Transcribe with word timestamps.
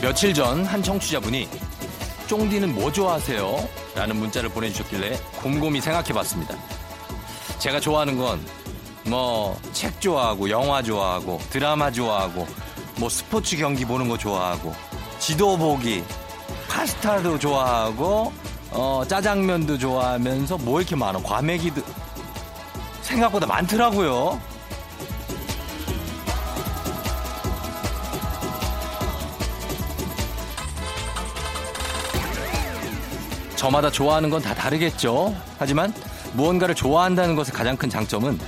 며칠 0.00 0.32
전 0.34 0.64
한 0.64 0.82
청취자분이 0.82 1.48
쫑디는 2.26 2.74
뭐 2.74 2.90
좋아하세요? 2.90 3.79
라는 4.00 4.16
문자를 4.16 4.48
보내주셨길래 4.48 5.20
곰곰이 5.42 5.82
생각해 5.82 6.14
봤습니다. 6.14 6.56
제가 7.58 7.78
좋아하는 7.80 8.16
건 8.16 8.40
뭐 9.04 9.56
책 9.72 10.00
좋아하고 10.00 10.48
영화 10.50 10.82
좋아하고 10.82 11.38
드라마 11.50 11.90
좋아하고 11.90 12.46
뭐 12.96 13.08
스포츠 13.10 13.56
경기 13.56 13.84
보는 13.84 14.08
거 14.08 14.16
좋아하고 14.16 14.74
지도 15.18 15.56
보기 15.56 16.02
파스타도 16.68 17.38
좋아하고 17.38 18.32
어 18.70 19.02
짜장면도 19.06 19.76
좋아하면서 19.78 20.58
뭐 20.58 20.80
이렇게 20.80 20.96
많아 20.96 21.18
과메기도 21.20 21.82
생각보다 23.02 23.46
많더라고요. 23.46 24.40
저마다 33.60 33.90
좋아하는 33.90 34.30
건 34.30 34.40
다 34.40 34.54
다르겠죠. 34.54 35.36
하지만 35.58 35.92
무언가를 36.32 36.74
좋아한다는 36.74 37.34
것의 37.36 37.50
가장 37.52 37.76
큰 37.76 37.90
장점은 37.90 38.40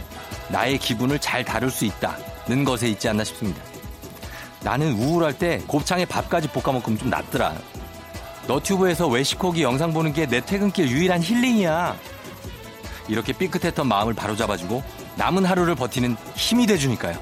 나의 0.48 0.78
기분을 0.78 1.18
잘 1.18 1.44
다룰 1.44 1.70
수 1.70 1.84
있다는 1.84 2.64
것에 2.64 2.88
있지 2.88 3.10
않나 3.10 3.22
싶습니다. 3.22 3.60
나는 4.62 4.92
우울할 4.94 5.36
때 5.36 5.60
곱창에 5.66 6.06
밥까지 6.06 6.48
볶아 6.48 6.72
먹으면 6.72 6.98
좀 6.98 7.10
낫더라. 7.10 7.52
너튜브에서 8.46 9.06
외식호기 9.06 9.62
영상 9.62 9.92
보는 9.92 10.14
게 10.14 10.27
내 10.27 10.40
퇴근길 10.40 10.88
유일한 10.88 11.22
힐링이야. 11.22 11.94
이렇게 13.08 13.34
삐끗했던 13.34 13.86
마음을 13.86 14.14
바로잡아주고 14.14 14.83
남은 15.16 15.44
하루를 15.44 15.74
버티는 15.74 16.16
힘이 16.36 16.66
돼주니까요. 16.66 17.18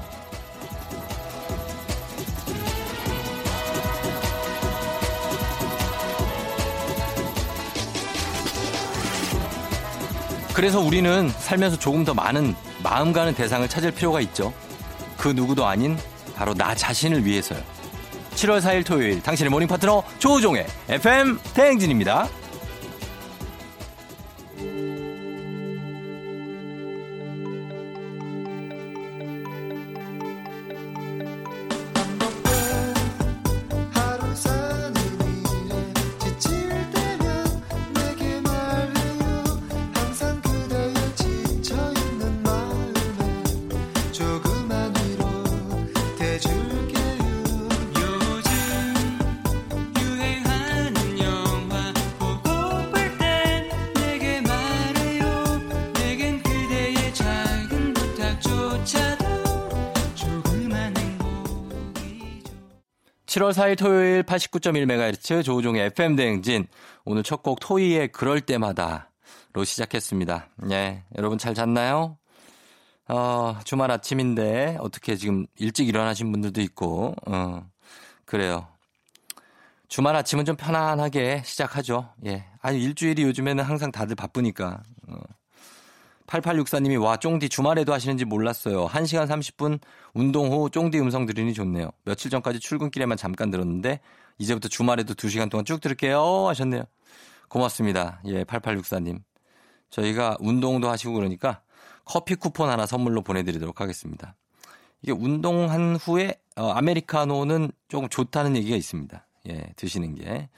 그래서 10.53 10.79
우리는 10.79 11.29
살면서 11.29 11.77
조금 11.77 12.03
더 12.03 12.13
많은 12.13 12.55
마음 12.83 13.13
가는 13.13 13.33
대상을 13.33 13.67
찾을 13.67 13.91
필요가 13.91 14.19
있죠. 14.21 14.53
그 15.17 15.29
누구도 15.29 15.65
아닌 15.65 15.97
바로 16.35 16.53
나 16.53 16.75
자신을 16.75 17.25
위해서요. 17.25 17.61
7월 18.35 18.61
4일 18.61 18.85
토요일 18.85 19.21
당신의 19.21 19.49
모닝 19.49 19.67
파트너 19.67 20.03
조우종의 20.19 20.65
FM 20.89 21.39
대행진입니다. 21.53 22.27
7월 63.41 63.53
4일 63.53 63.75
토요일 63.75 64.23
89.1MHz 64.23 65.43
조우종의 65.43 65.87
FM대행진. 65.87 66.67
오늘 67.05 67.23
첫 67.23 67.41
곡 67.41 67.59
토이의 67.59 68.09
그럴 68.09 68.39
때마다로 68.39 69.63
시작했습니다. 69.65 70.49
예. 70.69 71.03
여러분 71.17 71.39
잘 71.39 71.55
잤나요? 71.55 72.19
어, 73.07 73.57
주말 73.63 73.89
아침인데 73.89 74.77
어떻게 74.79 75.15
지금 75.15 75.47
일찍 75.57 75.87
일어나신 75.87 76.31
분들도 76.31 76.61
있고, 76.61 77.15
어, 77.25 77.65
그래요. 78.25 78.67
주말 79.87 80.15
아침은 80.15 80.45
좀 80.45 80.55
편안하게 80.55 81.41
시작하죠. 81.43 82.13
예. 82.27 82.45
아니, 82.61 82.79
일주일이 82.83 83.23
요즘에는 83.23 83.63
항상 83.63 83.91
다들 83.91 84.15
바쁘니까. 84.15 84.83
어. 85.07 85.15
8864님이 86.31 87.01
와 87.01 87.17
쫑디 87.17 87.49
주말에도 87.49 87.93
하시는지 87.93 88.23
몰랐어요. 88.23 88.87
1시간 88.87 89.27
30분 89.27 89.79
운동 90.13 90.51
후 90.51 90.69
쫑디 90.69 90.99
음성 90.99 91.25
들으니 91.25 91.53
좋네요. 91.53 91.91
며칠 92.05 92.31
전까지 92.31 92.59
출근길에만 92.59 93.17
잠깐 93.17 93.51
들었는데 93.51 93.99
이제부터 94.37 94.69
주말에도 94.69 95.13
2시간 95.13 95.49
동안 95.49 95.65
쭉 95.65 95.81
들을게요 95.81 96.47
하셨네요. 96.47 96.83
고맙습니다. 97.49 98.21
예, 98.25 98.45
8864님. 98.45 99.21
저희가 99.89 100.37
운동도 100.39 100.89
하시고 100.89 101.13
그러니까 101.13 101.61
커피 102.05 102.35
쿠폰 102.35 102.69
하나 102.69 102.85
선물로 102.85 103.21
보내드리도록 103.23 103.81
하겠습니다. 103.81 104.35
이게 105.01 105.11
운동한 105.11 105.97
후에 105.97 106.35
어, 106.55 106.69
아메리카노는 106.69 107.71
조금 107.89 108.07
좋다는 108.07 108.55
얘기가 108.55 108.77
있습니다. 108.77 109.27
예, 109.49 109.73
드시는 109.75 110.15
게. 110.15 110.49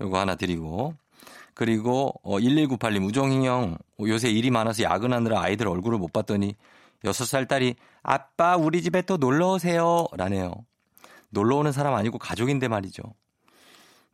요거 0.00 0.18
하나 0.18 0.36
드리고 0.36 0.94
그리고 1.56 2.12
어 2.22 2.36
1198님 2.38 3.06
우정희 3.06 3.46
형 3.46 3.78
요새 4.00 4.30
일이 4.30 4.50
많아서 4.50 4.82
야근하느라 4.82 5.40
아이들 5.40 5.66
얼굴을 5.68 5.98
못 5.98 6.12
봤더니 6.12 6.54
6살 7.02 7.48
딸이 7.48 7.76
아빠 8.02 8.56
우리 8.56 8.82
집에 8.82 9.00
또 9.00 9.16
놀러 9.16 9.52
오세요 9.52 10.06
라네요. 10.12 10.52
놀러 11.30 11.56
오는 11.56 11.72
사람 11.72 11.94
아니고 11.94 12.18
가족인데 12.18 12.68
말이죠. 12.68 13.02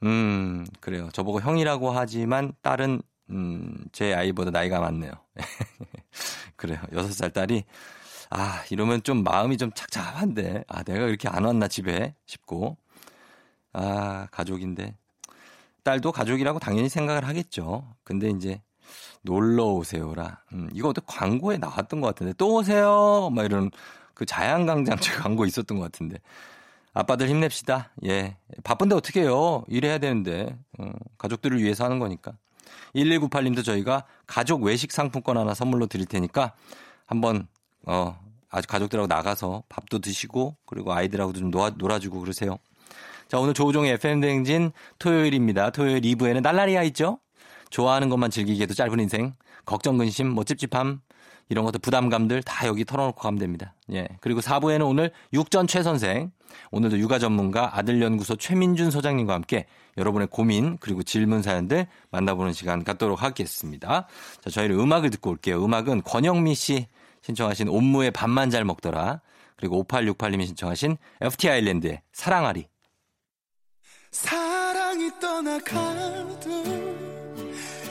음, 0.04 0.64
그래요. 0.80 1.08
저보고 1.12 1.40
형이라고 1.40 1.90
하지만 1.90 2.52
딸은 2.62 3.02
음, 3.30 3.76
제 3.90 4.14
아이보다 4.14 4.52
나이가 4.52 4.78
많네요. 4.78 5.10
그래요. 6.54 6.78
6살 6.92 7.32
딸이 7.32 7.64
아, 8.30 8.62
이러면 8.70 9.02
좀 9.02 9.24
마음이 9.24 9.56
좀 9.56 9.72
착잡한데. 9.74 10.62
아, 10.68 10.84
내가 10.84 11.06
이렇게 11.06 11.28
안 11.28 11.44
왔나 11.44 11.66
집에 11.66 12.14
싶고. 12.24 12.76
아, 13.72 14.28
가족인데. 14.30 14.96
딸도 15.84 16.12
가족이라고 16.12 16.58
당연히 16.58 16.88
생각을 16.88 17.26
하겠죠. 17.26 17.94
근데 18.04 18.30
이제 18.30 18.62
놀러 19.22 19.66
오세요라. 19.66 20.42
음, 20.52 20.68
이거 20.72 20.88
어떤 20.88 21.04
광고에 21.06 21.58
나왔던 21.58 22.00
것 22.00 22.08
같은데 22.08 22.32
또 22.36 22.54
오세요. 22.56 23.30
막 23.32 23.44
이런 23.44 23.70
그 24.14 24.26
자양강장제 24.26 25.12
광고 25.22 25.44
있었던 25.46 25.78
것 25.78 25.84
같은데. 25.84 26.18
아빠들 26.94 27.28
힘냅시다. 27.28 27.90
예. 28.04 28.36
바쁜데 28.64 28.94
어떻게 28.94 29.22
해요? 29.22 29.64
일해야 29.68 29.98
되는데. 29.98 30.58
어, 30.78 30.92
가족들을 31.18 31.62
위해서 31.62 31.84
하는 31.84 31.98
거니까. 31.98 32.32
1198님도 32.94 33.64
저희가 33.64 34.04
가족 34.26 34.62
외식 34.62 34.92
상품권 34.92 35.38
하나 35.38 35.54
선물로 35.54 35.86
드릴 35.86 36.06
테니까 36.06 36.52
한번 37.06 37.48
어 37.86 38.18
아주 38.50 38.68
가족들하고 38.68 39.06
나가서 39.06 39.62
밥도 39.68 40.00
드시고 40.00 40.56
그리고 40.66 40.92
아이들하고도 40.92 41.38
좀 41.38 41.50
놀아, 41.50 41.70
놀아주고 41.70 42.20
그러세요. 42.20 42.58
자, 43.32 43.38
오늘 43.38 43.54
조우종의 43.54 43.92
FM대행진 43.92 44.72
토요일입니다. 44.98 45.70
토요일 45.70 46.02
2부에는 46.02 46.42
날라리아 46.42 46.82
있죠? 46.82 47.18
좋아하는 47.70 48.10
것만 48.10 48.30
즐기기에도 48.30 48.74
짧은 48.74 49.00
인생, 49.00 49.32
걱정, 49.64 49.96
근심, 49.96 50.28
뭐 50.28 50.44
찝찝함, 50.44 51.00
이런 51.48 51.64
것들 51.64 51.80
부담감들 51.80 52.42
다 52.42 52.66
여기 52.66 52.84
털어놓고 52.84 53.18
가면 53.18 53.38
됩니다. 53.38 53.74
예. 53.90 54.06
그리고 54.20 54.42
4부에는 54.42 54.86
오늘 54.86 55.12
육전 55.32 55.66
최 55.66 55.82
선생, 55.82 56.30
오늘도 56.72 56.98
육아 56.98 57.18
전문가 57.18 57.78
아들연구소 57.78 58.36
최민준 58.36 58.90
소장님과 58.90 59.32
함께 59.32 59.64
여러분의 59.96 60.28
고민 60.30 60.76
그리고 60.76 61.02
질문 61.02 61.40
사연들 61.40 61.86
만나보는 62.10 62.52
시간 62.52 62.84
갖도록 62.84 63.22
하겠습니다. 63.22 64.08
자, 64.42 64.50
저희는 64.50 64.78
음악을 64.78 65.08
듣고 65.08 65.30
올게요. 65.30 65.64
음악은 65.64 66.02
권영미 66.02 66.54
씨 66.54 66.86
신청하신 67.22 67.70
옴무의 67.70 68.10
밥만 68.10 68.50
잘 68.50 68.66
먹더라. 68.66 69.22
그리고 69.56 69.82
5868님이 69.84 70.44
신청하신 70.44 70.98
FT 71.22 71.48
아일랜드의 71.48 72.02
사랑아리. 72.12 72.71
사랑이 74.12 75.10
떠나가도 75.18 76.96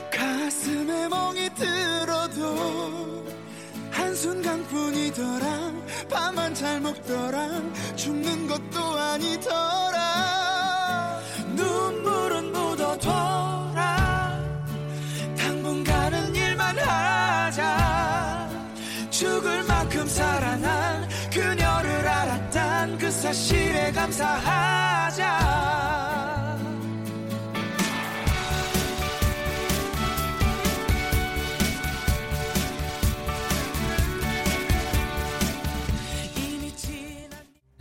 가슴에 0.08 1.08
멍이 1.08 1.50
들어도 1.56 3.26
한순간뿐이더라 3.90 5.72
밥만 6.08 6.54
잘 6.54 6.80
먹더라 6.80 7.48
죽는 7.96 8.46
것도 8.46 8.80
아니더라. 8.80 10.02
눈물은 11.56 12.52
묻어둬라. 12.52 14.40
당분간은 15.36 16.34
일만 16.36 16.78
하자. 16.78 18.48
죽을 19.10 19.64
만큼 19.64 20.06
살아난 20.06 21.08
그녀를 21.32 22.06
알았단 22.06 22.98
그 22.98 23.10
사실에 23.10 23.90
감사하자. 23.92 25.22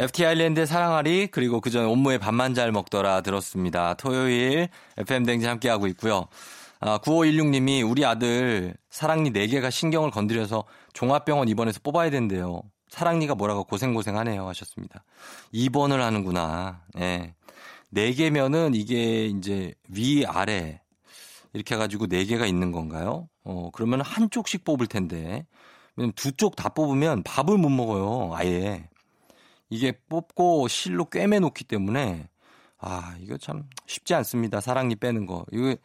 FT 0.01 0.25
아일랜드의 0.25 0.65
사랑아리 0.65 1.27
그리고 1.27 1.61
그전 1.61 1.85
온무의 1.85 2.17
밥만 2.17 2.55
잘 2.55 2.71
먹더라 2.71 3.21
들었습니다. 3.21 3.93
토요일 3.93 4.67
FM 4.97 5.25
댕지 5.25 5.45
함께하고 5.45 5.85
있고요. 5.89 6.25
아, 6.79 6.97
9516님이 6.97 7.87
우리 7.87 8.03
아들 8.03 8.73
사랑니 8.89 9.31
4개가 9.31 9.69
신경을 9.69 10.09
건드려서 10.09 10.63
종합병원 10.93 11.49
입원해서 11.49 11.79
뽑아야 11.83 12.09
된대요. 12.09 12.63
사랑니가 12.89 13.35
뭐라고 13.35 13.63
고생고생하네요 13.65 14.47
하셨습니다. 14.47 15.03
입원을 15.51 16.01
하는구나. 16.01 16.81
예. 16.97 17.35
네. 17.91 18.11
4개면은 18.11 18.73
이게 18.73 19.25
이제 19.27 19.71
위 19.87 20.25
아래 20.25 20.81
이렇게 21.53 21.75
해가지고 21.75 22.07
4개가 22.07 22.47
있는 22.47 22.71
건가요? 22.71 23.29
어, 23.43 23.69
그러면 23.71 24.01
한쪽씩 24.01 24.63
뽑을 24.63 24.87
텐데. 24.87 25.45
두 26.15 26.31
쪽 26.31 26.55
다 26.55 26.69
뽑으면 26.69 27.21
밥을 27.21 27.57
못 27.59 27.69
먹어요. 27.69 28.33
아예. 28.35 28.89
이게 29.71 29.93
뽑고 30.09 30.67
실로 30.67 31.05
꿰매 31.05 31.39
놓기 31.39 31.63
때문에 31.63 32.29
아, 32.77 33.15
이거 33.19 33.37
참 33.37 33.63
쉽지 33.87 34.13
않습니다. 34.15 34.59
사랑니 34.59 34.95
빼는 34.95 35.25
거. 35.25 35.45
이거 35.51 35.75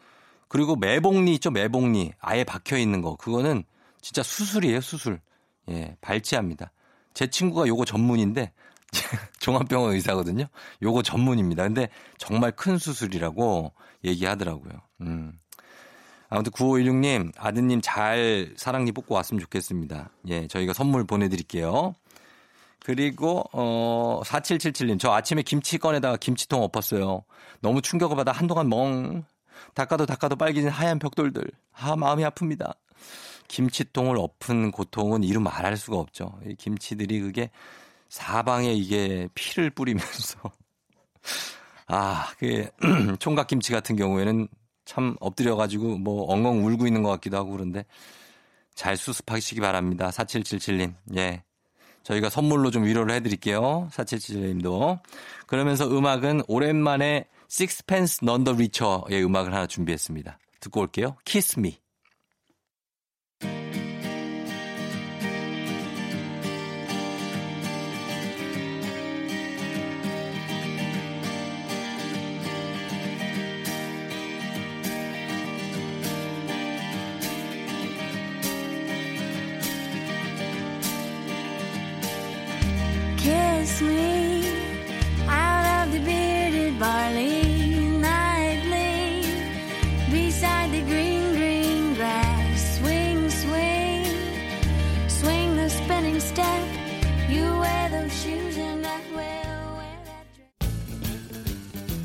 그리고 0.49 0.77
매복니 0.77 1.33
있죠? 1.35 1.51
매복니. 1.51 2.13
아예 2.19 2.45
박혀 2.45 2.77
있는 2.77 3.01
거. 3.01 3.17
그거는 3.17 3.65
진짜 4.01 4.23
수술이에요, 4.23 4.81
수술. 4.81 5.21
예, 5.71 5.97
발치합니다. 6.01 6.73
제 7.15 7.29
친구가 7.29 7.67
요거 7.67 7.85
전문인데 7.85 8.53
종합병원 9.41 9.95
의사거든요. 9.95 10.47
요거 10.83 11.03
전문입니다. 11.03 11.63
근데 11.63 11.89
정말 12.19 12.53
큰 12.53 12.79
수술이라고 12.79 13.73
얘기하더라고요. 14.05 14.73
음. 15.03 15.39
아무튼 16.29 16.51
9516님, 16.53 17.33
아드님 17.37 17.81
잘 17.83 18.53
사랑니 18.57 18.91
뽑고 18.91 19.15
왔으면 19.15 19.41
좋겠습니다. 19.41 20.11
예, 20.29 20.49
저희가 20.49 20.73
선물 20.73 21.05
보내드릴게요. 21.05 21.95
그리고 22.87 23.43
어 23.51 24.21
4777님 24.25 25.01
저 25.01 25.11
아침에 25.11 25.43
김치 25.43 25.77
꺼내다가 25.77 26.17
김치통 26.19 26.63
엎었어요. 26.63 27.25
너무 27.61 27.83
충격을 27.83 28.17
받아 28.17 28.31
한동안 28.31 28.69
멍 28.69 29.25
닦아도 29.75 30.07
닦아도 30.07 30.37
빨개진 30.37 30.71
하얀 30.71 31.01
벽돌들. 31.01 31.51
아 31.73 31.97
마음이 31.97 32.23
아픕니다. 32.23 32.77
김치통을 33.49 34.17
엎은 34.17 34.71
고통은 34.71 35.25
이루 35.25 35.41
말할 35.41 35.77
수가 35.77 35.97
없죠. 35.97 36.39
이 36.47 36.55
김치들이 36.55 37.19
그게 37.23 37.51
사방에 38.09 38.73
이게 38.73 39.29
피를 39.35 39.71
뿌리면서 39.71 40.39
아, 41.89 42.29
그 42.39 42.69
총각 43.19 43.49
김치 43.49 43.73
같은 43.73 43.97
경우에는 43.97 44.47
참 44.85 45.17
엎드려 45.19 45.57
가지고 45.57 45.99
뭐 45.99 46.33
엉엉 46.33 46.65
울고 46.65 46.87
있는 46.87 47.03
것 47.03 47.11
같기도 47.11 47.37
하고 47.37 47.51
그런데 47.51 47.85
잘 48.77 48.97
수습하시기 48.97 49.61
바랍니다. 49.61 50.11
4777님. 50.11 50.95
예. 51.17 51.43
저희가 52.07 52.31
선물로 52.31 52.71
좀 52.71 52.85
위로를 52.85 53.15
해드릴게요. 53.17 53.89
4777님도. 53.91 55.01
그러면서 55.49 55.89
음악은 55.89 56.43
오랜만에 56.47 57.27
식스펜스 57.49 58.25
넌더 58.25 58.53
리처의 58.53 59.25
음악을 59.25 59.53
하나 59.53 59.67
준비했습니다. 59.67 60.39
듣고 60.61 60.83
올게요. 60.83 61.17
키스 61.25 61.59
미. 61.59 61.79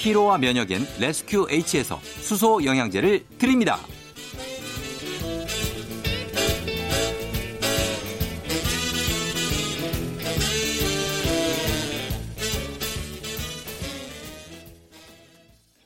피로와 0.00 0.38
면역엔 0.38 0.86
레스큐 0.98 1.48
H에서 1.50 2.00
수소 2.02 2.64
영양제를 2.64 3.22
드립니다. 3.36 3.78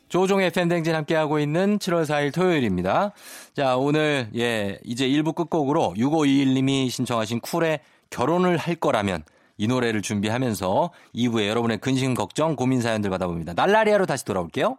조종의 0.06 0.52
팬댕진 0.52 0.94
함께하고 0.94 1.40
있는 1.40 1.80
7월 1.80 2.04
4일 2.04 2.32
토요일입니다. 2.32 3.10
자, 3.56 3.76
오늘, 3.76 4.28
예, 4.36 4.78
이제 4.84 5.08
1부 5.08 5.34
끝곡으로 5.34 5.94
6521님이 5.96 6.88
신청하신 6.88 7.40
쿨의 7.40 7.80
결혼을 8.10 8.58
할 8.58 8.76
거라면 8.76 9.24
이 9.56 9.66
노래를 9.66 10.02
준비하면서 10.02 10.90
2부에 11.14 11.48
여러분의 11.48 11.78
근심, 11.78 12.14
걱정, 12.14 12.56
고민 12.56 12.80
사연들 12.80 13.10
받아봅니다. 13.10 13.54
날라리아로 13.54 14.06
다시 14.06 14.24
돌아올게요. 14.24 14.78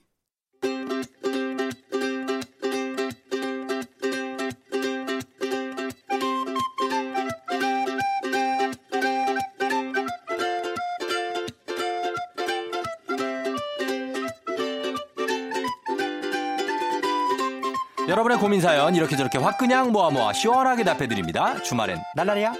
고민 18.51 18.59
사연 18.59 18.93
이렇게 18.95 19.15
저렇게 19.15 19.37
확 19.37 19.57
그냥 19.57 19.93
모아 19.93 20.09
모아 20.09 20.33
시원하게 20.33 20.83
답해드립니다. 20.83 21.63
주말엔 21.63 22.01
날라리야. 22.17 22.53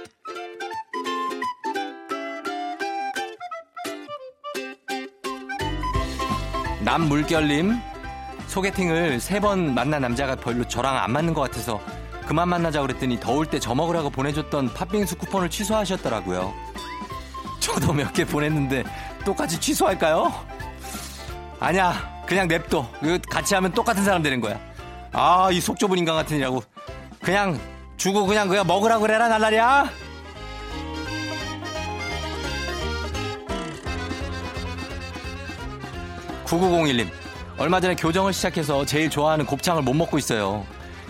남물결님 6.83 7.79
소개팅을 8.47 9.19
세 9.19 9.39
번 9.39 9.73
만난 9.73 10.01
남자가 10.01 10.35
별로 10.35 10.67
저랑 10.67 10.97
안 10.97 11.11
맞는 11.11 11.33
것 11.33 11.41
같아서 11.41 11.79
그만 12.25 12.47
만나자 12.49 12.81
그랬더니 12.81 13.19
더울 13.19 13.45
때 13.45 13.59
저 13.59 13.73
먹으라고 13.75 14.09
보내줬던 14.09 14.73
팥빙수 14.73 15.17
쿠폰을 15.17 15.49
취소하셨더라고요. 15.49 16.53
저도 17.59 17.93
몇 17.93 18.13
개 18.13 18.25
보냈는데 18.25 18.83
똑같이 19.25 19.59
취소할까요? 19.59 20.33
아니야 21.59 22.23
그냥 22.25 22.47
냅둬 22.47 22.87
같이 23.29 23.53
하면 23.55 23.71
똑같은 23.71 24.03
사람 24.03 24.21
되는 24.23 24.41
거야 24.41 24.59
아 25.13 25.49
이 25.51 25.59
속 25.59 25.77
좁은 25.77 25.97
인간 25.97 26.25
이라고. 26.29 26.63
그냥 27.21 27.59
주고 27.97 28.25
그냥 28.25 28.47
그냥 28.47 28.65
먹으라 28.65 28.99
그래라 28.99 29.27
날라리야. 29.27 29.89
(9901님) 36.45 37.07
얼마 37.57 37.79
전에 37.79 37.95
교정을 37.95 38.33
시작해서 38.33 38.85
제일 38.85 39.09
좋아하는 39.09 39.45
곱창을 39.45 39.81
못 39.83 39.93
먹고 39.93 40.17
있어요. 40.17 40.65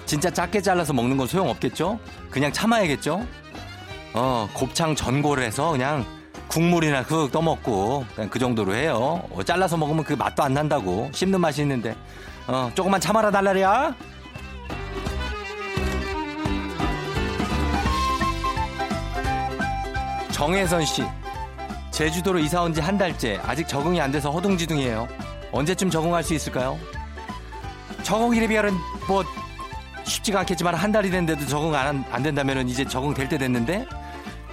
진짜 0.05 0.29
작게 0.29 0.61
잘라서 0.61 0.93
먹는 0.93 1.17
건 1.17 1.27
소용없겠죠? 1.27 1.99
그냥 2.29 2.51
참아야겠죠? 2.51 3.25
어 4.13 4.49
곱창 4.53 4.93
전골을 4.93 5.43
해서 5.43 5.71
그냥 5.71 6.05
국물이나 6.49 7.03
그 7.03 7.29
떠먹고 7.31 8.05
그냥 8.15 8.29
그 8.29 8.37
정도로 8.37 8.75
해요. 8.75 9.23
어, 9.31 9.41
잘라서 9.43 9.77
먹으면 9.77 10.03
그 10.03 10.13
맛도 10.13 10.43
안 10.43 10.53
난다고. 10.53 11.09
씹는 11.13 11.39
맛이 11.39 11.61
있는데 11.61 11.95
어 12.47 12.71
조금만 12.75 12.99
참아라 12.99 13.31
달라리야. 13.31 13.95
정혜선 20.31 20.85
씨 20.85 21.03
제주도로 21.91 22.39
이사 22.39 22.61
온 22.61 22.73
지 22.73 22.81
한 22.81 22.97
달째 22.97 23.39
아직 23.45 23.67
적응이 23.67 23.99
안 24.01 24.11
돼서 24.11 24.31
허둥지둥이에요. 24.31 25.07
언제쯤 25.51 25.89
적응할 25.89 26.23
수 26.23 26.33
있을까요? 26.33 26.79
적응 28.03 28.31
기비하는 28.31 28.73
뭐 29.07 29.23
쉽지가 30.03 30.39
않겠지만 30.39 30.73
한 30.73 30.91
달이 30.91 31.11
됐는데도 31.11 31.45
적응 31.47 31.75
안, 31.75 32.03
안 32.11 32.23
된다면 32.23 32.67
이제 32.67 32.83
적응될 32.85 33.29
때 33.29 33.37
됐는데 33.37 33.85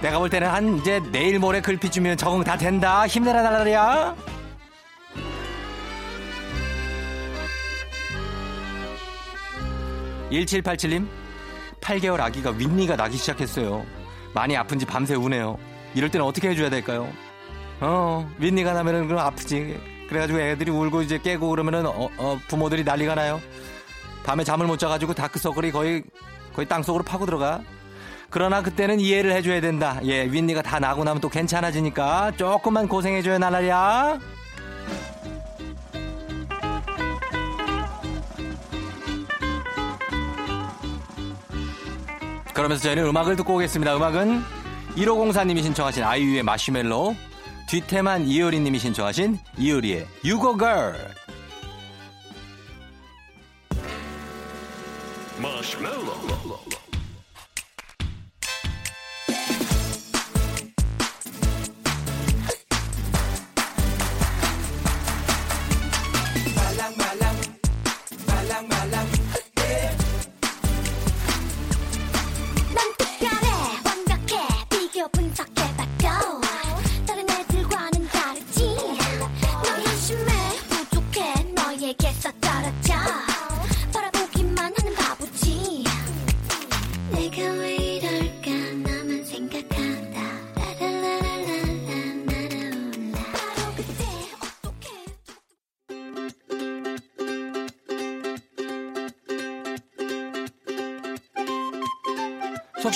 내가 0.01 0.19
볼 0.19 0.29
때는 0.29 0.47
한 0.49 0.77
이제 0.77 1.01
내일 1.11 1.39
모레 1.39 1.61
글피 1.61 1.89
주면 1.89 2.17
적응 2.17 2.43
다 2.43 2.55
된다. 2.57 3.07
힘내라 3.07 3.41
달라리야. 3.41 4.15
(1787님) 10.31 11.07
8개월 11.81 12.19
아기가 12.19 12.51
윗니가 12.51 12.95
나기 12.95 13.17
시작했어요. 13.17 13.85
많이 14.33 14.55
아픈지 14.55 14.85
밤새 14.85 15.15
우네요. 15.15 15.57
이럴 15.95 16.11
때는 16.11 16.25
어떻게 16.25 16.49
해줘야 16.49 16.69
될까요? 16.69 17.09
어 17.79 18.29
윗니가 18.37 18.73
나면은 18.73 19.07
그럼 19.07 19.25
아프지. 19.25 19.79
그래가지고 20.09 20.39
애들이 20.39 20.71
울고 20.71 21.03
이제 21.03 21.19
깨고 21.19 21.49
그러면은 21.49 21.85
어, 21.85 22.09
어, 22.17 22.39
부모들이 22.47 22.83
난리가 22.83 23.15
나요? 23.15 23.39
밤에 24.23 24.43
잠을 24.43 24.67
못 24.67 24.77
자가지고 24.77 25.13
다크서클이 25.13 25.71
거의 25.71 26.03
거의 26.53 26.67
땅속으로 26.67 27.03
파고 27.03 27.25
들어가. 27.25 27.61
그러나 28.31 28.61
그때는 28.61 28.99
이해를 28.99 29.31
해줘야 29.31 29.59
된다. 29.61 29.99
예, 30.03 30.23
윈니가 30.25 30.61
다 30.61 30.79
나고 30.79 31.03
나면 31.03 31.21
또 31.21 31.29
괜찮아지니까 31.29 32.33
조금만 32.37 32.87
고생해줘야 32.87 33.39
나날이야. 33.39 34.19
그러면서 42.59 42.83
저희는 42.83 43.05
음악을 43.05 43.37
듣고 43.37 43.55
오겠습니다. 43.55 43.95
음악은 43.95 44.43
1504님이 44.97 45.63
신청하신 45.63 46.03
아이유의 46.03 46.43
마시멜로, 46.43 47.15
뒤태만 47.69 48.27
이효리님이 48.27 48.79
신청하신 48.79 49.39
이효리의 49.57 50.05
유고걸. 50.25 51.15
마시멜로 55.41 56.19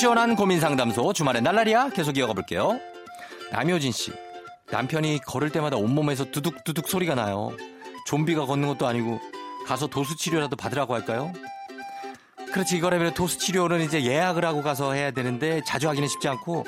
시원한 0.03 0.35
고민 0.35 0.59
상담소 0.59 1.13
주말에 1.13 1.39
날라리야 1.39 1.91
계속 1.91 2.17
이어가 2.17 2.33
볼게요. 2.33 2.77
남효진 3.53 3.93
씨 3.93 4.11
남편이 4.69 5.19
걸을 5.19 5.49
때마다 5.49 5.77
온몸에서 5.77 6.25
두둑두둑 6.25 6.89
소리가 6.89 7.15
나요. 7.15 7.55
좀비가 8.07 8.45
걷는 8.45 8.67
것도 8.67 8.85
아니고 8.85 9.21
가서 9.65 9.87
도수 9.87 10.17
치료라도 10.17 10.57
받으라고 10.57 10.93
할까요? 10.93 11.31
그렇지 12.51 12.75
이거라면 12.75 13.13
도수 13.13 13.37
치료는 13.37 13.79
이제 13.79 14.03
예약을 14.03 14.43
하고 14.43 14.61
가서 14.61 14.91
해야 14.91 15.11
되는데 15.11 15.61
자주 15.65 15.87
하기는 15.87 16.05
쉽지 16.09 16.27
않고 16.27 16.65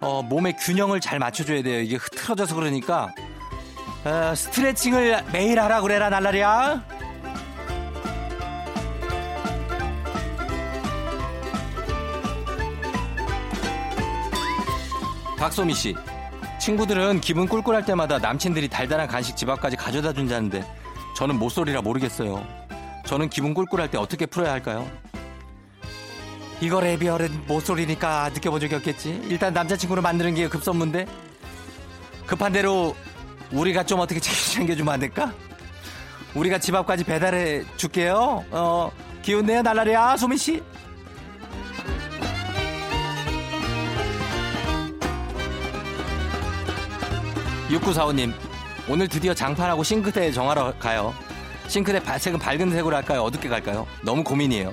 어, 0.00 0.22
몸의 0.22 0.56
균형을 0.56 1.00
잘 1.00 1.18
맞춰줘야 1.18 1.64
돼요. 1.64 1.80
이게 1.80 1.96
흐트러져서 1.96 2.54
그러니까 2.54 3.12
어, 4.04 4.32
스트레칭을 4.36 5.24
매일 5.32 5.58
하라 5.58 5.80
그래라 5.80 6.08
날라리야. 6.08 6.99
박소미 15.40 15.72
씨. 15.72 15.96
친구들은 16.60 17.22
기분 17.22 17.48
꿀꿀할 17.48 17.86
때마다 17.86 18.18
남친들이 18.18 18.68
달달한 18.68 19.08
간식 19.08 19.38
집 19.38 19.48
앞까지 19.48 19.74
가져다 19.74 20.12
준다는데 20.12 20.62
저는 21.16 21.38
모쏠이라 21.38 21.80
모르겠어요. 21.80 22.46
저는 23.06 23.30
기분 23.30 23.54
꿀꿀할 23.54 23.90
때 23.90 23.96
어떻게 23.96 24.26
풀어야 24.26 24.52
할까요? 24.52 24.86
이거 26.60 26.78
레비얼은 26.80 27.46
모쏠이니까 27.46 28.28
느껴본 28.34 28.60
적이 28.60 28.74
없겠지. 28.74 29.22
일단 29.30 29.54
남자친구를 29.54 30.02
만드는 30.02 30.34
게 30.34 30.46
급선무인데 30.46 31.06
급한 32.26 32.52
대로 32.52 32.94
우리가 33.50 33.84
좀 33.84 34.00
어떻게 34.00 34.20
챙겨주면 34.52 34.92
안 34.92 35.00
될까? 35.00 35.32
우리가 36.34 36.58
집 36.58 36.74
앞까지 36.74 37.04
배달해 37.04 37.64
줄게요. 37.78 38.44
어, 38.50 38.92
기운 39.22 39.46
내요, 39.46 39.62
날라리야, 39.62 40.18
소민 40.18 40.36
씨. 40.36 40.62
6945님, 47.70 48.32
오늘 48.88 49.06
드디어 49.08 49.32
장판하고 49.32 49.84
싱크대 49.84 50.32
정하러 50.32 50.72
가요. 50.78 51.14
싱크대 51.68 52.00
색은 52.18 52.38
밝은 52.40 52.70
색으로 52.70 52.96
할까요? 52.96 53.22
어둡게 53.22 53.48
갈까요? 53.48 53.86
너무 54.02 54.24
고민이에요. 54.24 54.72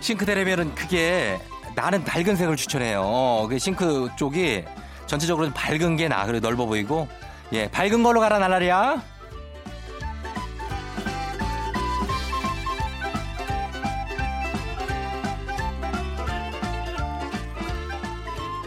싱크대 0.00 0.34
레벨은 0.34 0.74
그게 0.74 1.38
나는 1.76 2.02
밝은 2.02 2.34
색을 2.34 2.56
추천해요. 2.56 3.02
어, 3.04 3.46
그 3.48 3.58
싱크 3.58 4.10
쪽이 4.16 4.64
전체적으로 5.06 5.46
좀 5.46 5.54
밝은 5.54 5.96
게 5.96 6.08
나. 6.08 6.26
그래 6.26 6.40
넓어 6.40 6.66
보이고. 6.66 7.08
예, 7.52 7.68
밝은 7.68 8.02
걸로 8.02 8.20
가라, 8.20 8.38
날라리야. 8.38 9.02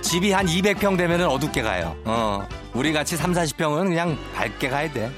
집이 0.01 0.31
한 0.31 0.45
200평 0.45 0.97
되면은 0.97 1.27
어둡게 1.27 1.61
가요. 1.61 1.95
어. 2.05 2.47
우리 2.73 2.91
같이 2.91 3.15
3, 3.15 3.33
40평은 3.33 3.89
그냥 3.89 4.17
밝게 4.33 4.69
가야 4.69 4.91
돼. 4.91 5.11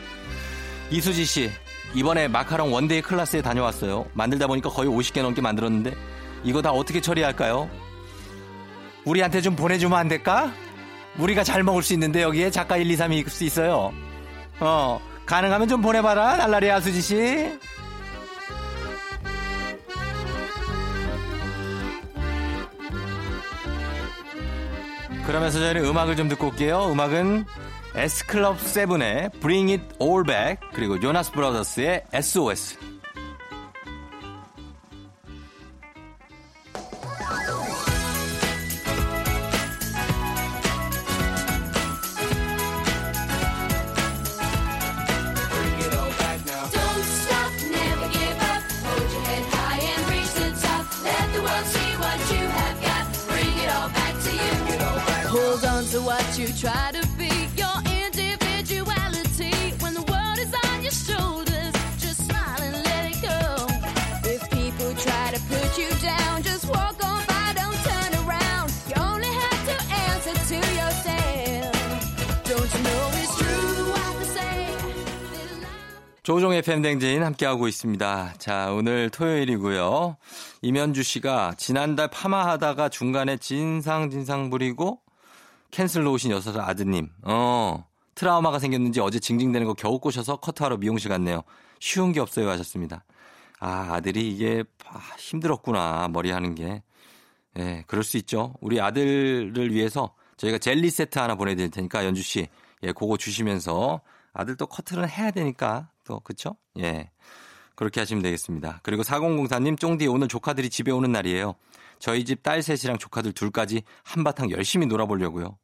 이수지 0.90 1.26
씨, 1.26 1.52
이번에 1.94 2.28
마카롱 2.28 2.74
one 2.74 2.88
day 2.88 3.02
class에 3.02 3.42
다녀왔어요. 3.42 4.06
만들다 4.14 4.48
보니까 4.48 4.70
거의 4.70 4.90
50개 4.90 5.22
넘게 5.22 5.42
만들었는데 5.42 5.94
이거 6.44 6.62
다 6.62 6.72
어떻게 6.72 7.00
처리할까요? 7.00 7.70
우리한테 9.06 9.42
좀 9.42 9.56
보내주면 9.56 9.98
안 9.98 10.08
될까? 10.08 10.52
우리가 11.18 11.44
잘 11.44 11.64
먹을 11.64 11.82
수 11.82 11.94
있는데 11.94 12.22
여기에 12.22 12.52
작가 12.52 12.76
1, 12.76 12.92
2, 12.92 12.98
3이 12.98 13.14
있을 13.20 13.30
수 13.30 13.44
있어요. 13.46 13.94
어, 14.60 15.00
가능하면 15.26 15.68
좀 15.70 15.82
보내봐라, 15.82 16.36
날라리아 16.38 16.82
수지 16.82 17.02
씨. 17.02 17.58
그러면서 25.26 25.60
저희는 25.60 25.86
음악을 25.86 26.16
좀 26.16 26.30
듣고 26.30 26.48
올게요. 26.48 26.92
음악은 26.92 27.46
S클럽 27.96 28.60
세븐의 28.60 29.32
Bring 29.42 29.72
It 29.72 29.96
All 30.02 30.24
Back 30.24 30.58
그리고 30.74 31.02
요나스 31.02 31.32
브라더스의 31.32 32.04
SOS. 32.14 32.78
You 56.48 56.54
try 56.54 56.92
to 56.92 57.02
be, 57.18 57.32
your 57.58 57.78
individuality. 58.06 59.56
When 59.82 59.94
the 59.96 60.06
world 60.12 60.38
is 60.38 60.54
on 60.70 60.82
your 60.84 60.92
shoulders, 60.92 61.74
just 61.98 62.20
smile 62.28 62.62
and 62.62 62.76
let 62.86 63.04
it 63.12 63.20
go. 63.22 63.42
If 64.30 64.42
people 64.52 64.92
try 65.06 65.32
to 65.34 65.40
put 65.50 65.78
you 65.78 65.90
down, 66.02 66.44
just 66.44 66.68
walk 66.70 66.98
on 67.04 67.22
by, 67.26 67.54
don't 67.62 67.80
turn 67.90 68.12
around. 68.24 68.70
You 68.90 68.96
only 69.02 69.32
have 69.44 69.62
to 69.72 69.76
answer 70.06 70.36
to 70.52 70.58
yourself. 70.82 71.74
Don't 72.52 72.70
you 72.76 72.82
know 72.88 73.04
it's 73.22 73.36
true 73.40 73.92
what 73.92 74.14
they 74.20 74.30
say? 74.38 74.68
조종의 76.22 76.62
팬댕진 76.62 77.24
함께하고 77.24 77.68
있습니다. 77.68 78.34
자, 78.38 78.72
오늘 78.72 79.10
토요일이고요. 79.10 80.18
이면주 80.62 81.02
씨가 81.02 81.54
지난달 81.58 82.10
파마하다가 82.10 82.90
중간에 82.90 83.38
진상 83.38 84.12
진상 84.12 84.52
부리고 84.52 85.05
캔슬로 85.76 86.14
오신 86.14 86.32
여섯 86.32 86.58
아드님. 86.58 87.10
어, 87.24 87.86
트라우마가 88.16 88.60
생겼는지 88.60 89.02
어제 89.02 89.20
징징대는 89.20 89.68
거 89.68 89.74
겨우 89.74 90.00
꼬셔서 90.00 90.38
커트하러 90.38 90.78
미용실 90.78 91.10
갔네요. 91.10 91.44
쉬운 91.82 92.14
게 92.14 92.22
없어요 92.22 92.50
하셨습니다. 92.50 93.04
아, 93.60 93.90
아들이 93.92 94.32
이게 94.32 94.64
아, 94.88 95.00
힘들었구나. 95.20 96.08
머리 96.08 96.32
하는 96.32 96.56
게. 96.56 96.82
예, 97.60 97.84
그럴 97.88 98.06
수 98.06 98.16
있죠. 98.16 98.54
우리 98.62 98.80
아들을 98.80 99.74
위해서 99.74 100.16
저희가 100.38 100.60
젤리 100.60 100.90
세트 100.90 101.20
하나 101.20 101.36
보내드릴 101.36 101.72
테니까 101.72 102.06
연주 102.06 102.24
씨, 102.24 102.48
예, 102.84 102.94
그거 102.94 103.18
주시면서 103.18 104.00
아들 104.32 104.56
또 104.56 104.68
커트는 104.68 105.10
해야 105.10 105.30
되니까 105.32 105.90
또 106.06 106.22
그쵸? 106.22 106.56
예, 106.80 107.12
그렇게 107.76 108.00
하시면 108.00 108.24
되겠습니다. 108.24 108.80
그리고 108.82 109.04
4004님 109.04 109.78
쫑디 109.78 110.08
오늘 110.08 110.30
조카들이 110.30 110.70
집에 110.70 110.92
오는 110.92 111.12
날이에요. 111.12 111.56
저희 112.00 112.24
집 112.24 112.44
딸 112.44 112.62
셋이랑 112.64 112.98
조카들 112.98 113.34
둘까지 113.34 113.84
한바탕 114.04 114.52
열심히 114.52 114.86
놀아보려고요. 114.86 115.58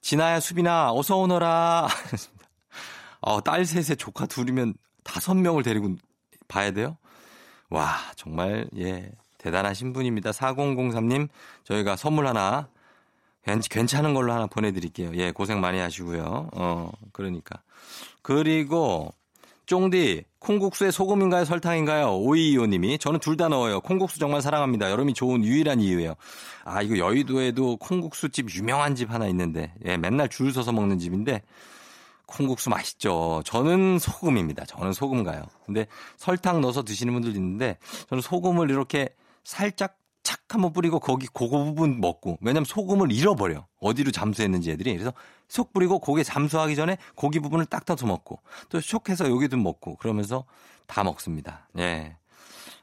진아야 0.00 0.40
수빈아 0.40 0.92
어서 0.92 1.16
오너라. 1.16 1.88
어, 3.20 3.40
딸 3.42 3.64
셋에 3.64 3.96
조카 3.96 4.26
둘이면 4.26 4.74
다섯 5.04 5.34
명을 5.34 5.62
데리고 5.62 5.94
봐야 6.48 6.70
돼요? 6.70 6.96
와, 7.68 7.96
정말, 8.16 8.68
예, 8.78 9.10
대단하신 9.38 9.92
분입니다. 9.92 10.30
4003님, 10.32 11.28
저희가 11.64 11.96
선물 11.96 12.26
하나, 12.26 12.68
괜- 13.44 13.60
괜찮은 13.60 14.14
걸로 14.14 14.32
하나 14.32 14.46
보내드릴게요. 14.46 15.12
예, 15.14 15.30
고생 15.32 15.60
많이 15.60 15.78
하시고요. 15.78 16.50
어, 16.52 16.90
그러니까. 17.12 17.62
그리고, 18.22 19.12
쫑디, 19.66 20.24
콩국수에 20.40 20.90
소금인가요? 20.90 21.44
설탕인가요? 21.44 22.16
오이이오님이, 22.16 22.98
저는 22.98 23.20
둘 23.20 23.36
다 23.36 23.48
넣어요. 23.48 23.80
콩국수 23.80 24.18
정말 24.18 24.42
사랑합니다. 24.42 24.90
여름이 24.90 25.14
좋은 25.14 25.44
유일한 25.44 25.80
이유예요. 25.80 26.14
아, 26.64 26.82
이거 26.82 26.98
여의도에도 26.98 27.76
콩국수집 27.76 28.54
유명한 28.54 28.94
집 28.94 29.10
하나 29.12 29.26
있는데, 29.28 29.72
예, 29.84 29.96
맨날 29.96 30.28
줄 30.28 30.52
서서 30.52 30.72
먹는 30.72 30.98
집인데, 30.98 31.42
콩국수 32.26 32.70
맛있죠. 32.70 33.42
저는 33.44 33.98
소금입니다. 33.98 34.64
저는 34.64 34.92
소금 34.92 35.24
가요. 35.24 35.42
근데 35.66 35.86
설탕 36.16 36.60
넣어서 36.60 36.84
드시는 36.84 37.12
분들 37.12 37.34
있는데 37.34 37.76
저는 38.08 38.22
소금을 38.22 38.70
이렇게 38.70 39.08
살짝 39.42 39.96
착 40.30 40.54
한번 40.54 40.72
뿌리고 40.72 41.00
거기 41.00 41.26
그거 41.26 41.64
부분 41.64 42.00
먹고 42.00 42.38
왜냐면 42.40 42.64
소금을 42.64 43.10
잃어버려. 43.10 43.66
어디로 43.80 44.12
잠수했는지 44.12 44.70
애들이. 44.70 44.92
그래서 44.92 45.12
속 45.48 45.72
뿌리고 45.72 45.98
고기 45.98 46.22
잠수하기 46.22 46.76
전에 46.76 46.98
고기 47.16 47.40
부분을 47.40 47.66
딱 47.66 47.84
떠서 47.84 48.06
먹고 48.06 48.38
또 48.68 48.80
쇽해서 48.80 49.28
여기도 49.28 49.56
먹고 49.56 49.96
그러면서 49.96 50.44
다 50.86 51.02
먹습니다. 51.02 51.66
예. 51.78 52.14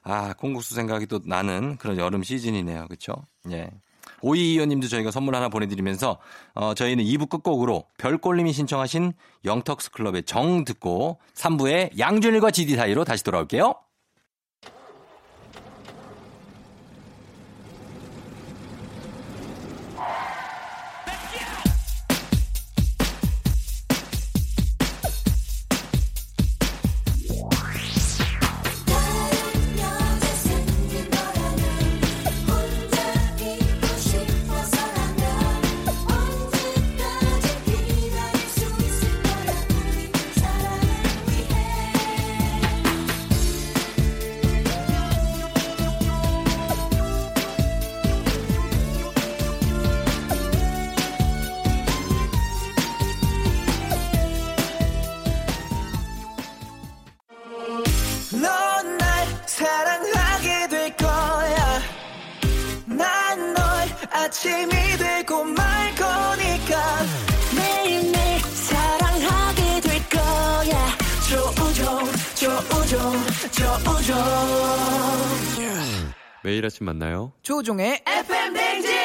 아, 0.04 0.34
콩국수 0.34 0.76
생각이 0.76 1.08
또 1.08 1.22
나는 1.24 1.78
그런 1.78 1.98
여름 1.98 2.22
시즌이네요. 2.22 2.88
그렇죠? 2.88 3.14
예. 3.50 3.70
오이이원님도 4.22 4.90
저희가 4.90 5.12
선물 5.12 5.34
하나 5.36 5.48
보내드리면서 5.48 6.18
어, 6.54 6.74
저희는 6.74 7.06
2부 7.06 7.30
끝곡으로 7.30 7.86
별꼴님이 7.98 8.52
신청하신 8.52 9.14
영턱스 9.46 9.92
클럽의 9.92 10.24
정 10.24 10.66
듣고 10.66 11.20
3부에 11.34 11.98
양준일과 11.98 12.52
지디 12.52 12.76
사이로 12.76 13.06
다시 13.06 13.24
돌아올게요. 13.24 13.76
들어보죠. 73.78 74.14
매일 76.44 76.66
아침 76.66 76.86
만나요. 76.86 77.34
조종의 77.42 78.04
FM 78.08 78.54
댕진. 78.54 78.97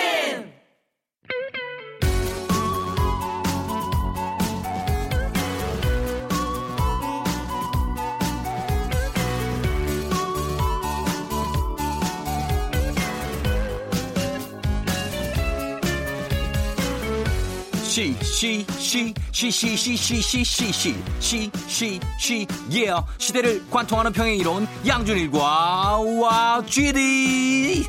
시, 17.93 18.17
시, 18.23 18.65
시, 18.79 19.15
시, 19.33 19.51
시, 19.51 19.77
시, 19.77 19.97
시, 19.99 20.23
시, 20.23 20.43
시, 20.43 20.73
시, 20.73 21.03
시, 21.21 21.51
시, 21.69 22.01
시, 22.19 22.47
예. 22.73 22.95
시대를 23.19 23.69
관통하는 23.71 24.15
평행 24.15 24.39
이론 24.39 24.67
양준일과 24.87 25.99
와 26.23 26.63
GD 26.67 27.85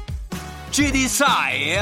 GD 0.71 1.07
사이. 1.07 1.77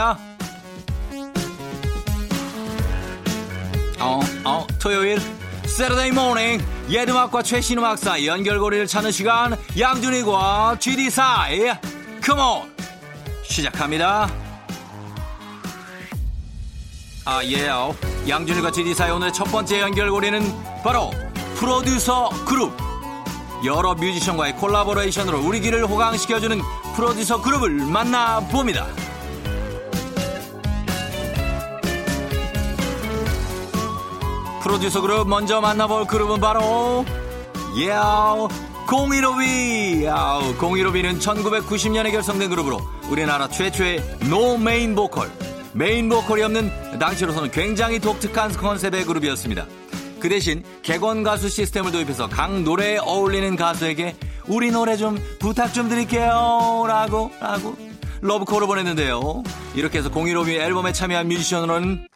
어, 4.00 4.20
어, 4.46 4.68
토요일 4.80 5.20
Saturday 5.66 6.12
morning 6.12 6.64
옛 6.92 7.05
음악과 7.05 7.42
최신 7.42 7.80
음악 7.80 7.98
사이 7.98 8.28
연결고리를 8.28 8.86
찾는 8.86 9.12
시간 9.12 9.58
양준일과 9.80 10.78
GD 10.80 11.10
사이. 11.10 11.72
come 12.24 12.56
on 12.56 12.72
시작합니다. 13.42 14.51
아, 17.24 17.44
예요. 17.44 17.96
양준일과 18.28 18.72
GD 18.72 18.88
사이 18.88 19.12
오늘 19.12 19.32
첫 19.32 19.46
번째 19.46 19.80
연결고리는 19.80 20.42
바로 20.84 21.12
프로듀서 21.56 22.30
그룹. 22.46 22.76
여러 23.64 23.94
뮤지션과의 23.94 24.56
콜라보레이션으로 24.58 25.40
우리 25.46 25.62
귀를 25.62 25.86
호강시켜주는 25.86 26.60
프로듀서 26.96 27.40
그룹을 27.42 27.70
만나봅니다. 27.70 28.88
프로듀서 34.62 35.02
그룹 35.02 35.28
먼저 35.28 35.62
만나볼 35.62 36.08
그룹은 36.08 36.40
바로 36.40 37.06
예요. 37.78 38.48
015B. 38.88 40.08
아우, 40.08 40.54
015B는 40.58 41.20
1990년에 41.22 42.12
결성된 42.12 42.50
그룹으로 42.50 42.82
우리나라 43.10 43.48
최초의 43.48 44.18
no 44.30 44.58
main 44.58 44.96
보컬, 44.96 45.32
메인 45.74 46.10
보컬이 46.10 46.44
없는 46.44 47.00
당시로서는 47.00 47.52
굉장히 47.52 48.00
독특한 48.00 48.52
컨셉의 48.52 49.06
그룹이었습니다. 49.06 49.66
그 50.20 50.30
대신 50.30 50.64
객원 50.84 51.24
가수 51.24 51.50
시스템을 51.50 51.92
도입해서 51.92 52.28
각 52.30 52.62
노래에 52.62 52.98
어울리는 52.98 53.56
가수에게 53.56 54.16
우리 54.48 54.72
노래 54.72 54.98
좀 54.98 55.18
부탁 55.40 55.74
좀 55.74 55.90
드릴게요. 55.90 56.84
라고, 56.88 57.32
라고 57.40 57.76
러브콜을 58.22 58.68
보냈는데요. 58.68 59.44
이렇게 59.74 59.98
해서 59.98 60.10
015B 60.10 60.50
앨범에 60.50 60.94
참여한 60.94 61.28
뮤지션으로는 61.28 62.08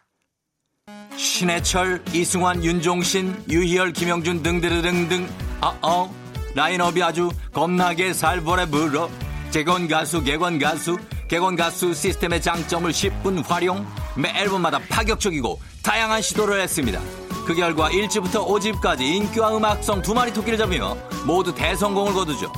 신해철, 1.16 2.04
이승환, 2.12 2.62
윤종신, 2.62 3.44
유희열, 3.48 3.92
김영준 3.92 4.42
등등등등 4.42 5.28
아어 5.60 6.10
라인업이 6.54 7.02
아주 7.02 7.30
겁나게 7.52 8.12
살벌해 8.12 8.66
불어 8.66 9.10
객원 9.56 9.88
가수, 9.88 10.22
객원 10.22 10.58
가수, 10.58 10.98
객원 11.28 11.56
가수 11.56 11.94
시스템의 11.94 12.42
장점을 12.42 12.90
10분 12.90 13.42
활용 13.48 13.86
매 14.14 14.28
앨범마다 14.38 14.78
파격적이고 14.90 15.58
다양한 15.82 16.20
시도를 16.20 16.60
했습니다. 16.60 17.00
그 17.46 17.54
결과 17.54 17.88
1집부터 17.88 18.46
5집까지 18.46 19.00
인기와 19.00 19.56
음악성 19.56 20.02
두 20.02 20.12
마리 20.12 20.30
토끼를 20.30 20.58
잡으며 20.58 20.94
모두 21.24 21.54
대성공을 21.54 22.12
거두죠. 22.12 22.52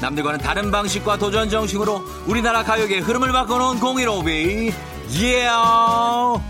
남들과는 0.00 0.38
다른 0.38 0.70
방식과 0.70 1.18
도전 1.18 1.50
정식으로 1.50 2.00
우리나라 2.28 2.62
가요계의 2.62 3.00
흐름을 3.00 3.32
바꿔놓은 3.32 3.80
015B 3.80 4.72
Yeah! 5.10 6.40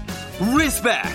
Respect! 0.43 1.09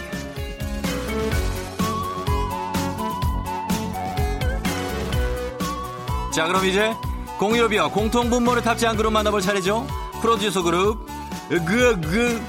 자 6.33 6.47
그럼 6.47 6.65
이제 6.65 6.91
015B와 7.41 7.91
공통분모를 7.91 8.61
탑재한 8.61 8.95
그룹 8.95 9.13
만나볼 9.13 9.41
차례죠. 9.41 9.87
프로듀서 10.21 10.61
그룹 10.61 11.07
그, 11.49 11.99
그, 11.99 12.39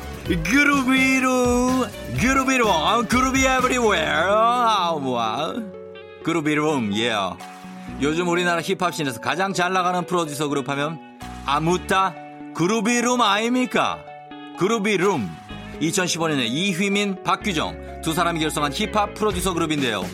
그루비룸 0.42 1.86
그루비룸 2.20 3.06
groovy 3.08 3.44
everywhere 3.44 5.00
와. 5.02 5.54
그루비룸 6.22 6.94
예 6.96 7.14
요즘 8.02 8.28
우리나라 8.28 8.60
힙합 8.60 8.84
scene에서 8.84 9.20
가장 9.20 9.54
잘 9.54 9.72
나가는 9.72 10.04
프로듀서 10.04 10.48
그룹 10.48 10.68
하면 10.68 11.00
아묻따 11.46 12.14
그루비룸 12.54 13.20
아닙니까? 13.22 13.98
그루비룸 14.58 15.28
2015년에 15.80 16.46
이휘민 16.48 17.22
박규정 17.24 18.02
두 18.04 18.12
사람이 18.12 18.40
결성한 18.40 18.72
힙합 18.72 19.14
프로듀서 19.14 19.54
그룹인데요 19.54 20.04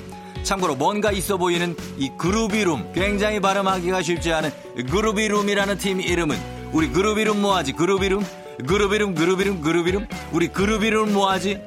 참고로 0.48 0.76
뭔가 0.76 1.12
있어 1.12 1.37
보이는 1.37 1.76
이 1.98 2.11
그룹이룸 2.16 2.94
굉장히 2.94 3.38
발음하기가 3.38 4.00
쉽지 4.00 4.32
않은 4.32 4.50
그룹이룸이라는 4.90 5.76
팀 5.76 6.00
이름은 6.00 6.38
우리 6.72 6.88
그룹이룸 6.88 7.42
뭐하지? 7.42 7.72
그룹이룸? 7.72 8.24
그룹이룸 8.66 9.14
그룹이룸 9.14 9.61
그룹이룸? 9.61 10.08
우리 10.32 10.48
그룹이룸 10.48 11.12
뭐하지? 11.12 11.61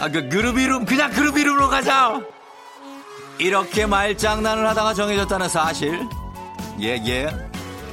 아그 0.00 0.28
그룹이룸 0.28 0.84
그냥 0.84 1.10
그룹이룸으로 1.10 1.68
가자 1.68 2.20
이렇게 3.38 3.86
말장난을 3.86 4.68
하다가 4.68 4.94
정해졌다는 4.94 5.48
사실. 5.48 6.00
예예. 6.80 7.30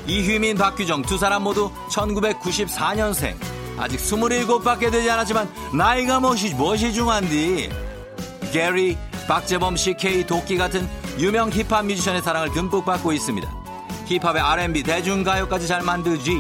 이휘민 0.06 0.58
박규정 0.58 1.02
두 1.02 1.18
사람 1.18 1.42
모두 1.42 1.72
1994년생. 1.90 3.36
아직 3.80 4.00
27밖에 4.00 4.92
되지 4.92 5.10
않았지만 5.10 5.50
나이가 5.74 6.20
무엇이 6.20 6.54
무엇이 6.54 6.94
중한디. 6.94 7.72
게리 8.52 8.96
박재범 9.28 9.76
CK 9.76 10.26
도끼 10.26 10.58
같은 10.58 10.88
유명 11.20 11.50
힙합 11.50 11.86
뮤지션의 11.86 12.22
사랑을 12.22 12.52
듬뿍 12.52 12.86
받고 12.86 13.12
있습니다. 13.12 13.66
힙합의 14.08 14.42
R&B 14.42 14.84
대중가요까지 14.84 15.68
잘 15.68 15.82
만들지. 15.82 16.38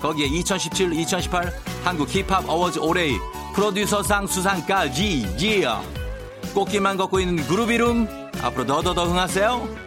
거기에 0.00 0.26
2017, 0.26 0.92
2018 0.92 1.52
한국 1.84 2.08
힙합 2.08 2.48
어워즈 2.48 2.80
올해의 2.80 3.18
프로듀서상 3.54 4.26
수상까지. 4.26 5.26
Yeah. 5.38 5.86
꽃길만 6.52 6.96
걷고 6.96 7.20
있는 7.20 7.46
그룹 7.46 7.70
이름 7.70 8.08
앞으로 8.42 8.66
더더더 8.66 9.06
흥하세요. 9.06 9.86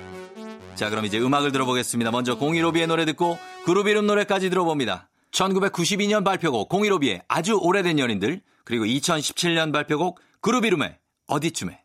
자 0.75 0.89
그럼 0.89 1.06
이제 1.06 1.19
음악을 1.19 1.52
들어보겠습니다. 1.52 2.12
먼저 2.12 2.38
015B의 2.38 2.88
노래 2.88 3.04
듣고 3.06 3.38
그룹 3.65 3.88
이름 3.88 4.08
노래까지 4.08 4.49
들어봅니다. 4.49 5.10
1992년 5.32 6.23
발표곡 6.23 6.69
015B의 6.69 7.21
아주 7.28 7.60
오래된 7.62 7.99
연인들 7.99 8.41
그리고 8.63 8.86
2017년 8.86 9.73
발표곡 9.73 10.19
그룹 10.41 10.65
이름의 10.65 10.97
어디쯤에 11.28 11.82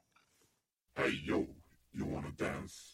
Hey 0.96 1.11
yo, 1.24 1.48
you 1.92 2.04
wanna 2.04 2.30
dance? 2.38 2.93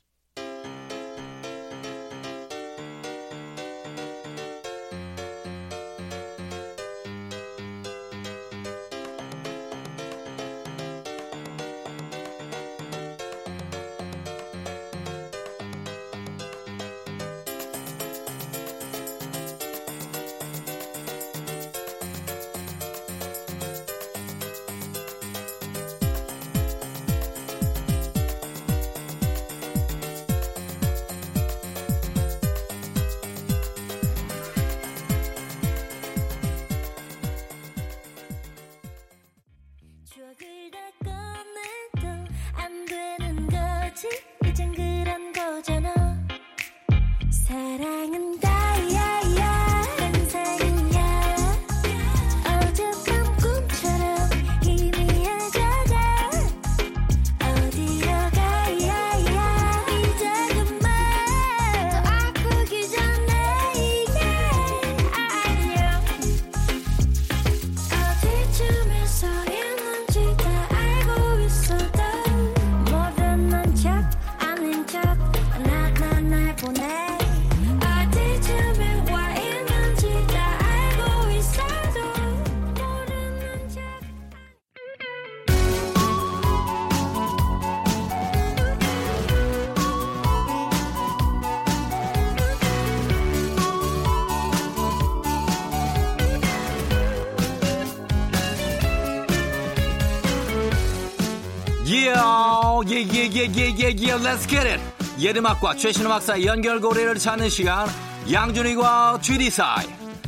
예예예예 103.41 104.17
Let's 104.19 104.47
get 104.47 104.69
it 104.69 104.81
옛음악과 105.19 105.75
최신 105.77 106.05
음악 106.05 106.23
사이 106.23 106.45
연결고리를 106.45 107.15
찾는 107.15 107.49
시간 107.49 107.89
양준이과 108.31 109.21
GD사이 109.23 109.87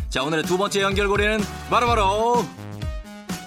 자 0.09 0.23
오늘의 0.23 0.45
두 0.45 0.57
번째 0.57 0.81
연결고리는 0.81 1.41
바로 1.69 1.87
바로 1.87 2.45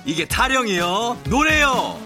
이게 0.05 0.25
타령이요 0.25 1.17
노래요 1.29 1.99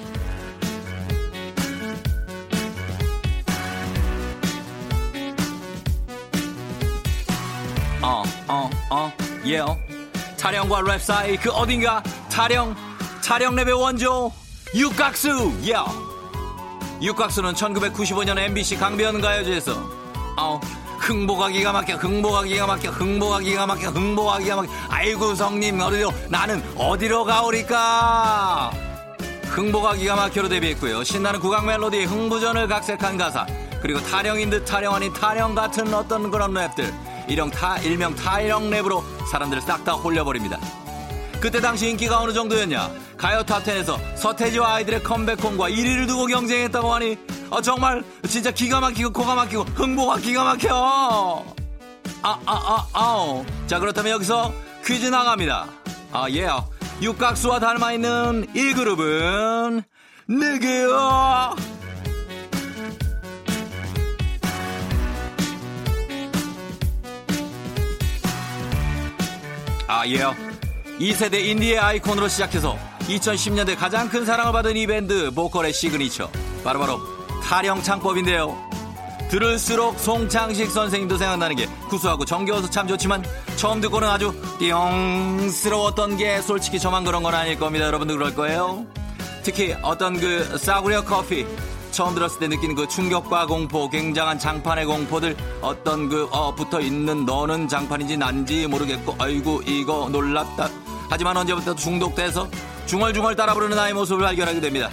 어, 8.02 8.24
어, 8.48 8.70
어, 8.90 9.12
예요. 9.46 9.78
타령과 10.40 10.82
랩 10.82 11.02
사이 11.02 11.36
그 11.36 11.52
어딘가 11.52 12.02
타령, 12.32 12.74
타령 13.24 13.56
랩의 13.56 13.78
원조 13.78 14.32
육각수, 14.74 15.54
예. 15.66 15.76
육각수는 17.02 17.54
1995년 17.54 18.38
MBC 18.38 18.78
강변 18.78 19.22
가요제에서 19.22 19.90
어, 20.38 20.60
흥보가 21.00 21.50
기가 21.50 21.72
막혀, 21.72 21.96
흥보가 21.96 22.44
기가 22.44 22.68
막혀, 22.68 22.90
흥보가 22.92 23.40
기가 23.40 23.66
막혀, 23.66 23.90
흥보가 23.90 24.40
기가 24.40 24.56
막혀. 24.58 24.72
아이고 24.90 25.36
성님 25.36 25.80
어디로 25.80 26.12
나는 26.30 26.64
어디로 26.78 27.26
가오리까? 27.26 28.72
흥보가 29.50 29.96
기가 29.96 30.16
막혀로 30.16 30.50
데뷔했고요. 30.50 31.04
신나는 31.04 31.40
국악 31.40 31.66
멜로디에 31.66 32.04
흥부전을 32.06 32.68
각색한 32.68 33.18
가사 33.18 33.46
그리고 33.82 34.00
타령인 34.02 34.50
듯 34.50 34.66
타령 34.66 34.94
아닌 34.94 35.12
타령 35.14 35.56
같은 35.56 35.94
어떤 35.94 36.30
그런 36.30 36.54
랩들 36.54 36.94
일명 37.28 37.50
타 37.50 37.78
일명 37.80 38.16
타령 38.16 38.70
랩으로 38.70 39.04
사람들을 39.32 39.62
싹 39.62 39.84
다 39.84 39.94
홀려버립니다. 39.94 40.60
그때 41.40 41.62
당시 41.62 41.90
인기가 41.90 42.20
어느 42.20 42.34
정도였냐? 42.34 42.92
가요 43.18 43.42
탑10에서 43.44 43.98
서태지와 44.16 44.76
아이들의 44.76 45.04
컴백홈과 45.04 45.70
1위를 45.70 46.08
두고 46.08 46.26
경쟁했다고 46.26 46.94
하니 46.94 47.18
어, 47.50 47.62
정말 47.62 48.04
진짜 48.28 48.52
기가 48.52 48.80
막히고 48.80 49.12
코가 49.12 49.36
막히고 49.36 49.64
흥보가 49.64 50.18
기가 50.18 50.44
막혀. 50.44 51.46
아, 52.22 52.40
아, 52.46 52.54
아, 52.54 52.88
아오. 52.94 53.46
자, 53.68 53.80
그렇다면 53.80 54.12
여기서 54.14 54.54
퀴즈 54.86 55.06
나갑니다. 55.08 55.68
아, 56.12 56.30
예. 56.32 56.48
육각수와 57.02 57.60
닮아 57.60 57.94
있는 57.94 58.46
이 58.54 58.74
그룹은 58.74 59.84
누구요? 60.28 61.56
아, 69.88 70.06
예요. 70.06 70.49
2세대 71.00 71.46
인디의 71.46 71.80
아이콘으로 71.80 72.28
시작해서 72.28 72.78
2010년대 73.08 73.78
가장 73.78 74.10
큰 74.10 74.26
사랑을 74.26 74.52
받은 74.52 74.76
이 74.76 74.86
밴드 74.86 75.32
보컬의 75.32 75.74
시그니처. 75.74 76.30
바로바로 76.64 77.00
타령 77.42 77.82
창법인데요. 77.82 78.70
들을수록 79.30 79.98
송창식 80.00 80.70
선생님도 80.72 81.18
생각나는 81.18 81.56
게 81.56 81.68
구수하고 81.88 82.26
정겨워서 82.26 82.70
참 82.70 82.88
좋지만 82.88 83.24
처음 83.56 83.80
듣고는 83.80 84.08
아주 84.10 84.34
띠용스러웠던 84.60 86.18
게 86.18 86.42
솔직히 86.42 86.80
저만 86.80 87.06
그런 87.06 87.24
건 87.24 87.34
아닐 87.34 87.58
겁니다. 87.58 87.86
여러분도 87.86 88.16
그럴 88.16 88.36
거예요. 88.36 88.86
특히 89.44 89.74
어떤 89.82 90.20
그 90.20 90.58
싸구려 90.58 91.06
커피 91.06 91.46
처음 91.92 92.14
들었을 92.14 92.40
때 92.40 92.48
느끼는 92.48 92.76
그 92.76 92.88
충격과 92.88 93.46
공포 93.46 93.90
굉장한 93.90 94.38
장판의 94.38 94.86
공포들 94.86 95.36
어떤 95.62 96.10
그 96.10 96.28
어, 96.32 96.54
붙어 96.54 96.82
있는 96.82 97.26
너는 97.26 97.68
장판인지 97.68 98.18
난지 98.18 98.68
모르겠고 98.68 99.16
아이고 99.18 99.62
이거 99.66 100.10
놀랍다 100.12 100.70
하지만 101.10 101.36
언제부터 101.38 101.76
중독돼서 101.76 102.48
중얼중얼 102.86 103.36
따라 103.36 103.54
부르는 103.54 103.76
나의 103.76 103.94
모습을 103.94 104.24
발견하게 104.24 104.60
됩니다. 104.62 104.90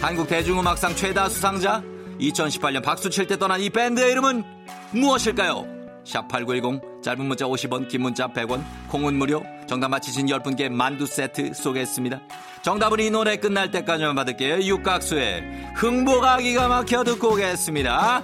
한국 0.00 0.28
대중음악상 0.28 0.94
최다 0.96 1.28
수상자 1.28 1.82
2018년 2.20 2.82
박수 2.82 3.08
칠 3.10 3.26
때 3.26 3.38
떠난 3.38 3.60
이 3.60 3.70
밴드의 3.70 4.12
이름은 4.12 4.44
무엇일까요? 4.92 5.66
샵8910 6.04 7.02
짧은 7.02 7.24
문자 7.24 7.44
50원 7.46 7.88
긴 7.88 8.02
문자 8.02 8.26
100원 8.26 8.62
콩은 8.88 9.14
무료 9.14 9.42
정답 9.68 9.88
맞히신 9.88 10.26
10분께 10.26 10.68
만두 10.68 11.06
세트 11.06 11.54
쏘겠습니다. 11.54 12.20
정답은 12.62 13.00
이 13.00 13.10
노래 13.10 13.36
끝날 13.36 13.70
때까지만 13.70 14.14
받을게요. 14.14 14.62
육각수의 14.62 15.42
흥보가 15.76 16.38
기가 16.38 16.68
막혀 16.68 17.04
듣고 17.04 17.32
오겠습니다 17.32 18.22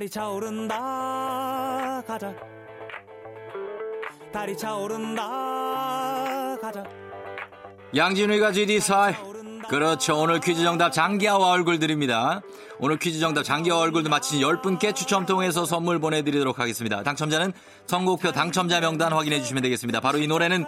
달이 0.00 0.08
차오른다. 0.08 2.02
가자. 2.06 2.34
달이 4.32 4.56
차오른다. 4.56 5.22
가자. 6.58 6.84
양진우가 7.94 8.52
GD4 8.52 9.68
그렇죠. 9.68 10.18
오늘 10.18 10.40
퀴즈 10.40 10.62
정답 10.62 10.92
장기하와 10.92 11.50
얼굴 11.50 11.78
드립니다. 11.78 12.40
오늘 12.78 12.98
퀴즈 12.98 13.20
정답 13.20 13.42
장기하와 13.42 13.82
얼굴도 13.82 14.08
마친 14.08 14.40
10분께 14.40 14.96
추첨 14.96 15.26
통해서 15.26 15.66
선물 15.66 15.98
보내드리도록 15.98 16.58
하겠습니다. 16.58 17.02
당첨자는 17.02 17.52
선곡표 17.86 18.32
당첨자 18.32 18.80
명단 18.80 19.12
확인해 19.12 19.38
주시면 19.42 19.62
되겠습니다. 19.64 20.00
바로 20.00 20.16
이 20.16 20.26
노래는 20.26 20.64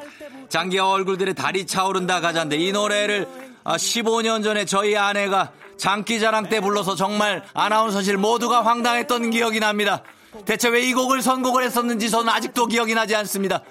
장기하와 0.51 0.93
얼굴들의 0.93 1.33
달이 1.33 1.65
차오른다 1.65 2.21
가자인데 2.21 2.59
이 2.59 2.71
노래를 2.71 3.27
아, 3.27 3.52
15년 3.65 4.43
전에 4.43 4.65
저희 4.65 4.97
아내가 4.97 5.53
장기자랑 5.77 6.49
때 6.49 6.61
불러서 6.61 6.95
정말 6.95 7.43
아나운서실 7.55 8.17
모두가 8.17 8.65
황당했던 8.65 9.31
기억이 9.31 9.61
납니다 9.61 10.03
대체 10.47 10.69
왜 10.69 10.83
이 10.89 10.95
곡을 10.95 11.23
선곡을 11.23 11.63
했었는지 11.65 12.11
저는 12.11 12.29
아직도 12.29 12.67
기억이 12.67 12.95
나지 12.95 13.15
않습니다 13.17 13.63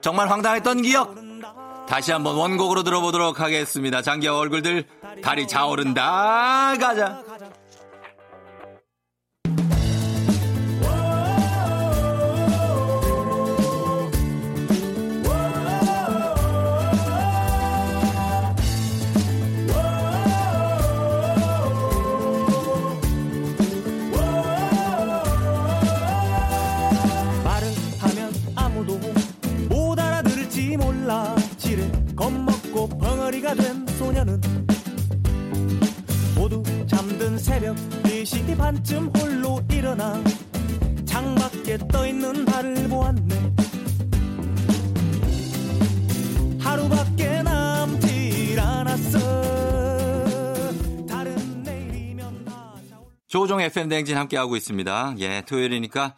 정말 0.00 0.30
황당했던 0.30 0.82
기억 0.82 1.14
다시 1.88 2.12
한번 2.12 2.36
원곡으로 2.36 2.82
들어보도록 2.82 3.40
하겠습니다. 3.40 4.00
장기하 4.00 4.34
얼굴들 4.38 4.84
달이 5.22 5.46
차오른다 5.46 6.74
가자. 6.80 7.20
겁먹고 32.24 32.88
벙어리가 32.88 33.54
된 33.54 33.86
소녀는 33.98 34.40
모두 36.34 36.62
잠든 36.86 37.36
새벽 37.38 37.76
4시 38.04 38.56
반쯤 38.56 39.10
홀로 39.14 39.60
일어나 39.70 40.22
창밖에 41.04 41.76
떠있는 41.86 42.46
달을 42.46 42.88
보았네 42.88 43.52
하루밖에 46.60 47.42
남질 47.42 48.58
않았어 48.58 49.18
다른 51.06 51.62
내일이면 51.62 52.46
올- 52.48 53.12
조종 53.28 53.60
FM 53.60 53.90
대행진 53.90 54.16
함께하고 54.16 54.56
있습니다. 54.56 55.16
예, 55.18 55.42
토요일이니까 55.46 56.14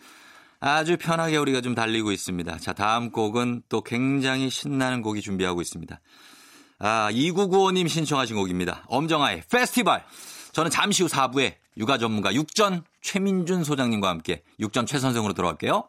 아주 0.61 0.97
편하게 0.97 1.37
우리가 1.37 1.61
좀 1.61 1.75
달리고 1.75 2.13
있습니다. 2.13 2.59
자, 2.59 2.73
다음 2.73 3.11
곡은 3.11 3.63
또 3.69 3.83
굉장히 3.83 4.51
신나는 4.51 5.03
곡이 5.03 5.21
준비하고 5.21 5.61
있습니다. 5.61 6.01
아, 6.79 7.09
2995님 7.13 7.89
신청하신 7.89 8.37
곡입니다. 8.37 8.85
엄정아의 8.89 9.43
페스티벌. 9.51 10.03
저는 10.53 10.71
잠시 10.71 11.03
후 11.03 11.09
4부에 11.09 11.55
육아 11.77 11.99
전문가 11.99 12.35
육전 12.35 12.85
최민준 13.03 13.65
소장님과 13.65 14.09
함께 14.09 14.43
육전 14.59 14.87
최 14.87 14.99
선생으로 14.99 15.35
돌아올게요. 15.35 15.89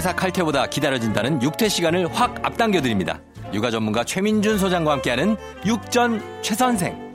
회사 0.00 0.14
칼퇴보다 0.14 0.64
기다려진다는 0.64 1.42
육퇴 1.42 1.68
시간을 1.68 2.10
확 2.10 2.34
앞당겨 2.42 2.80
드립니다. 2.80 3.20
육아 3.52 3.70
전문가 3.70 4.02
최민준 4.02 4.56
소장과 4.56 4.92
함께하는 4.92 5.36
육전 5.66 6.22
최선생. 6.40 7.10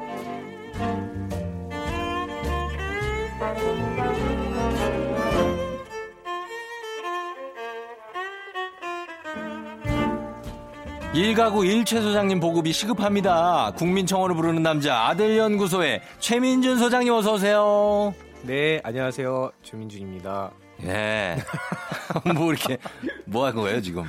일가구 11.16 11.66
일최 11.66 12.02
소장님 12.02 12.40
보급이 12.40 12.72
시급합니다. 12.72 13.72
국민청원을 13.78 14.36
부르는 14.36 14.62
남자 14.62 15.08
아들연구소의 15.08 16.02
최민준 16.20 16.78
소장님 16.78 17.12
어서 17.14 17.34
오세요. 17.34 18.14
네, 18.44 18.80
안녕하세요. 18.84 19.54
조민준입니다. 19.64 20.52
예. 20.84 21.38
뭐 22.36 22.52
이렇게 22.54 22.78
뭐 23.26 23.46
한 23.48 23.56
거예요 23.56 23.82
지금? 23.82 24.04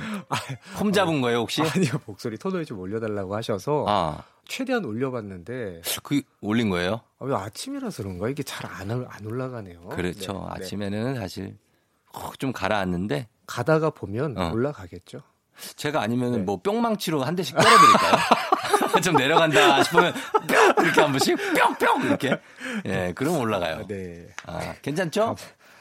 폼 0.77 0.91
잡은 0.91 1.21
거예요 1.21 1.39
혹시? 1.39 1.61
아니요, 1.61 1.91
목소리 2.05 2.37
톤을 2.37 2.65
좀 2.65 2.79
올려달라고 2.79 3.35
하셔서 3.35 3.85
아, 3.87 4.23
최대한 4.47 4.85
올려봤는데 4.85 5.81
그 6.03 6.21
올린 6.41 6.69
거예요? 6.69 7.01
아, 7.19 7.25
왜 7.25 7.35
아침이라서 7.35 8.03
그런가 8.03 8.29
이게 8.29 8.43
잘안 8.43 8.91
안 9.09 9.25
올라가네요. 9.25 9.81
그렇죠. 9.89 10.33
네, 10.33 10.39
네. 10.39 10.45
아침에는 10.65 11.15
사실 11.15 11.57
훅좀 12.13 12.51
가라앉는데 12.51 13.27
가다가 13.45 13.89
보면 13.89 14.37
어. 14.37 14.51
올라가겠죠. 14.51 15.21
제가 15.75 16.01
아니면 16.01 16.31
네. 16.33 16.37
은뭐 16.39 16.61
뿅망치로 16.61 17.23
한 17.23 17.35
대씩 17.35 17.55
때려드릴까요? 17.55 18.17
좀 19.03 19.15
내려간다 19.15 19.83
싶으면 19.83 20.13
뿅 20.47 20.85
이렇게 20.85 21.01
한 21.01 21.11
번씩 21.11 21.37
뿅뿅 21.53 22.03
이렇게 22.05 22.39
예 22.85 23.11
그럼 23.15 23.39
올라가요. 23.39 23.77
아, 23.83 23.87
네, 23.87 24.27
아 24.45 24.73
괜찮죠? 24.81 25.35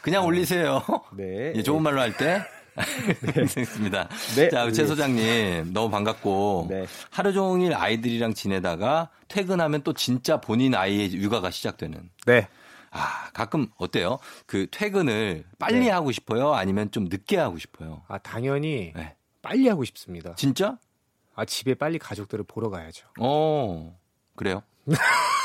그냥 0.07 0.25
올리세요. 0.25 0.85
네. 1.15 1.53
예, 1.57 1.63
좋은 1.65 1.83
말로 1.83 2.01
할 2.01 2.17
때. 2.17 2.41
알겠습니다. 3.37 4.09
네, 4.37 4.49
자, 4.51 4.71
최 4.71 4.83
네. 4.83 4.87
소장님, 4.87 5.73
너무 5.73 5.91
반갑고, 5.91 6.69
네. 6.71 6.87
하루 7.11 7.33
종일 7.33 7.75
아이들이랑 7.75 8.33
지내다가 8.33 9.11
퇴근하면 9.27 9.83
또 9.83 9.95
진짜 9.95 10.41
본인 10.41 10.77
아이의 10.77 11.13
육아가 11.15 11.51
시작되는. 11.51 12.09
네. 12.25 12.47
아, 12.93 13.31
가끔 13.33 13.67
어때요? 13.79 14.21
그 14.47 14.69
퇴근을 14.71 15.45
빨리 15.59 15.81
네. 15.81 15.91
하고 15.91 16.13
싶어요? 16.13 16.55
아니면 16.55 16.93
좀 16.93 17.07
늦게 17.07 17.37
하고 17.37 17.59
싶어요? 17.59 18.05
아 18.07 18.19
당연히 18.19 18.93
네. 18.95 19.17
빨리 19.43 19.67
하고 19.67 19.85
싶습니다. 19.85 20.37
진짜? 20.37 20.79
아 21.35 21.45
집에 21.45 21.75
빨리 21.75 21.99
가족들을 21.99 22.45
보러 22.45 22.71
가야죠. 22.71 23.09
어, 23.19 23.99
그래요? 24.37 24.63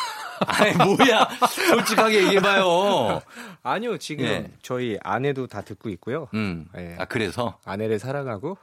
아니, 0.47 0.75
뭐야. 0.75 1.30
솔직하게 1.47 2.23
얘기해봐요. 2.23 3.21
아니요, 3.63 3.97
지금 3.97 4.25
예. 4.25 4.51
저희 4.62 4.97
아내도 5.04 5.47
다 5.47 5.62
듣고 5.62 5.89
있고요. 5.89 6.27
음. 6.34 6.67
네. 6.73 6.95
아, 6.97 7.06
그래서? 7.06 7.58
아내를 7.65 7.99
사랑하고 7.99 8.58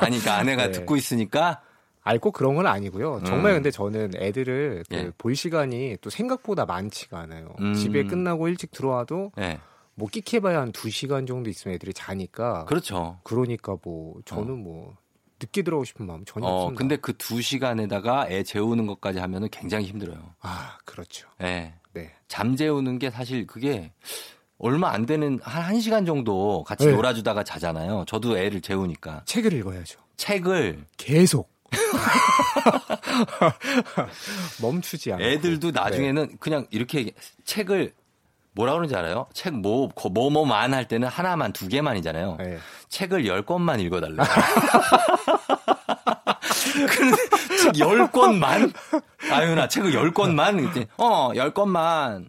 아니, 0.00 0.18
그러니까 0.18 0.36
아내가 0.36 0.66
네. 0.66 0.70
듣고 0.72 0.96
있으니까 0.96 1.60
알고 2.02 2.32
그런 2.32 2.54
건 2.54 2.66
아니고요. 2.66 3.22
정말 3.26 3.52
음. 3.52 3.56
근데 3.56 3.70
저는 3.70 4.12
애들을 4.16 4.84
그 4.88 4.96
예. 4.96 5.10
볼 5.18 5.36
시간이 5.36 5.98
또 6.00 6.08
생각보다 6.10 6.64
많지가 6.64 7.18
않아요. 7.18 7.54
음. 7.60 7.74
집에 7.74 8.04
끝나고 8.04 8.48
일찍 8.48 8.70
들어와도 8.70 9.32
예. 9.38 9.58
뭐 9.94 10.08
끼케봐야 10.08 10.60
한 10.60 10.72
2시간 10.72 11.26
정도 11.28 11.50
있으면 11.50 11.74
애들이 11.74 11.92
자니까 11.92 12.64
그렇죠. 12.64 13.18
그러니까 13.22 13.76
뭐 13.82 14.14
저는 14.24 14.62
뭐 14.62 14.96
늦게 15.40 15.62
들어오고 15.62 15.84
싶은 15.84 16.06
마음 16.06 16.24
전혀 16.24 16.46
어, 16.46 16.50
없습니다. 16.64 16.78
근데 16.78 16.96
그 16.96 17.12
두 17.16 17.42
시간에다가 17.42 18.26
애 18.28 18.42
재우는 18.42 18.86
것까지 18.86 19.18
하면은 19.18 19.48
굉장히 19.50 19.86
힘들어요. 19.86 20.18
아, 20.40 20.78
그렇죠. 20.84 21.28
예. 21.42 21.74
네. 21.92 22.12
잠 22.28 22.56
재우는 22.56 22.98
게 22.98 23.10
사실 23.10 23.46
그게 23.46 23.92
얼마 24.58 24.90
안 24.92 25.06
되는 25.06 25.38
한, 25.42 25.62
한 25.62 25.80
시간 25.80 26.06
정도 26.06 26.64
같이 26.64 26.86
네. 26.86 26.92
놀아주다가 26.92 27.42
자잖아요. 27.44 28.04
저도 28.06 28.38
애를 28.38 28.60
재우니까. 28.60 29.22
책을 29.26 29.52
읽어야죠. 29.54 30.00
책을 30.16 30.84
계속. 30.96 31.50
멈추지 34.60 35.12
않고. 35.12 35.24
애들도 35.24 35.70
나중에는 35.70 36.36
그냥 36.38 36.66
이렇게 36.70 37.12
책을 37.44 37.92
뭐라 38.52 38.72
그러는지 38.72 38.96
알아요? 38.96 39.26
책 39.32 39.54
뭐, 39.54 39.88
뭐, 40.12 40.30
뭐만 40.30 40.74
할 40.74 40.88
때는 40.88 41.08
하나만, 41.08 41.52
두 41.52 41.68
개만이잖아요. 41.68 42.36
네. 42.38 42.58
책을 42.88 43.26
열 43.26 43.42
권만 43.46 43.78
읽어달래요. 43.80 44.18
그런데 46.90 47.16
책 47.62 47.78
열 47.78 48.10
권만? 48.10 48.72
아유 49.30 49.54
나, 49.54 49.68
책을 49.68 49.94
열 49.94 50.12
권만? 50.12 50.56
그랬더니, 50.56 50.86
어, 50.98 51.30
열 51.36 51.52
권만. 51.54 52.28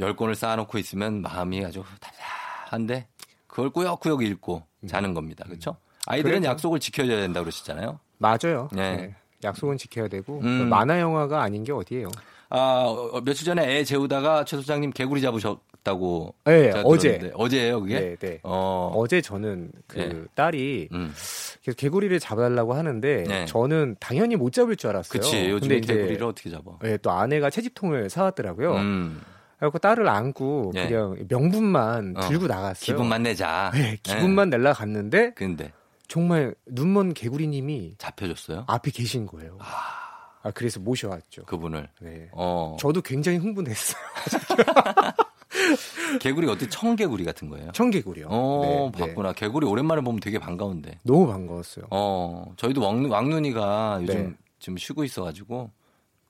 열 0.00 0.16
권을 0.16 0.34
쌓아놓고 0.34 0.78
있으면 0.78 1.22
마음이 1.22 1.64
아주 1.64 1.84
답답한데, 2.00 3.06
그걸 3.46 3.70
꾸역꾸역 3.70 4.22
읽고 4.22 4.64
자는 4.88 5.14
겁니다. 5.14 5.44
그렇죠? 5.46 5.76
아이들은 6.06 6.40
그래도- 6.40 6.46
약속을 6.52 6.80
지켜줘야 6.80 7.20
된다 7.20 7.40
고 7.40 7.44
그러시잖아요. 7.44 7.98
맞아요. 8.18 8.68
네. 8.72 8.96
네. 8.96 9.14
약속은 9.44 9.76
지켜야 9.78 10.08
되고 10.08 10.40
음. 10.40 10.68
만화 10.68 10.98
영화가 11.00 11.42
아닌 11.42 11.64
게 11.64 11.72
어디예요? 11.72 12.08
아, 12.56 12.84
어, 12.86 13.20
며칠 13.24 13.44
전에 13.44 13.78
애 13.78 13.82
재우다가 13.82 14.44
최 14.44 14.56
소장님 14.56 14.92
개구리 14.92 15.20
잡으셨다고. 15.20 16.34
네, 16.44 16.72
어제. 16.84 17.32
어제예요, 17.34 17.80
그게? 17.80 18.00
네, 18.00 18.16
네. 18.16 18.38
어. 18.44 18.92
어제 18.94 19.20
저는 19.20 19.72
그 19.88 19.98
네. 19.98 20.22
딸이 20.36 20.88
음. 20.92 21.12
계속 21.62 21.76
개구리를 21.76 22.16
잡아달라고 22.20 22.74
하는데 22.74 23.24
네. 23.26 23.46
저는 23.46 23.96
당연히 23.98 24.36
못 24.36 24.52
잡을 24.52 24.76
줄 24.76 24.90
알았어요. 24.90 25.20
그치. 25.20 25.50
요즘에 25.50 25.74
근데 25.74 25.76
이제 25.78 25.94
개구리를 25.94 26.24
어떻게 26.24 26.48
잡아? 26.48 26.78
네, 26.80 26.96
또 26.98 27.10
아내가 27.10 27.50
채집통을 27.50 28.08
사왔더라고요. 28.08 28.76
음. 28.76 29.20
그래서 29.58 29.78
딸을 29.78 30.08
안고 30.08 30.72
네. 30.74 30.88
그냥 30.88 31.16
명분만 31.28 32.14
어. 32.16 32.28
들고 32.28 32.46
나갔어요. 32.46 32.84
기분만 32.84 33.24
내자. 33.24 33.72
네, 33.74 33.98
기분만 34.02 34.50
내려 34.50 34.72
갔는데 34.72 35.32
근데 35.34 35.72
정말 36.06 36.54
눈먼 36.66 37.14
개구리님이 37.14 37.94
잡혀줬어요? 37.98 38.64
앞에 38.68 38.90
계신 38.90 39.26
거예요. 39.26 39.56
아, 39.60 40.03
그래서 40.52 40.80
모셔왔죠. 40.80 41.44
그분을. 41.44 41.88
네. 42.00 42.28
어. 42.32 42.76
저도 42.78 43.00
굉장히 43.02 43.38
흥분했어요. 43.38 44.02
개구리가 46.20 46.52
어떻게 46.52 46.68
청개구리 46.68 47.24
같은 47.24 47.48
거예요? 47.48 47.70
청개구리요. 47.72 48.26
어, 48.28 48.90
네, 48.94 48.98
네. 48.98 49.06
봤구나. 49.08 49.32
개구리 49.32 49.66
오랜만에 49.66 50.02
보면 50.02 50.20
되게 50.20 50.38
반가운데. 50.38 50.98
너무 51.02 51.26
반가웠어요. 51.26 51.86
어, 51.90 52.52
저희도 52.56 52.80
왕, 52.82 53.10
왕눈이가 53.10 54.00
요즘 54.02 54.14
네. 54.30 54.34
좀 54.58 54.76
쉬고 54.76 55.04
있어가지고. 55.04 55.70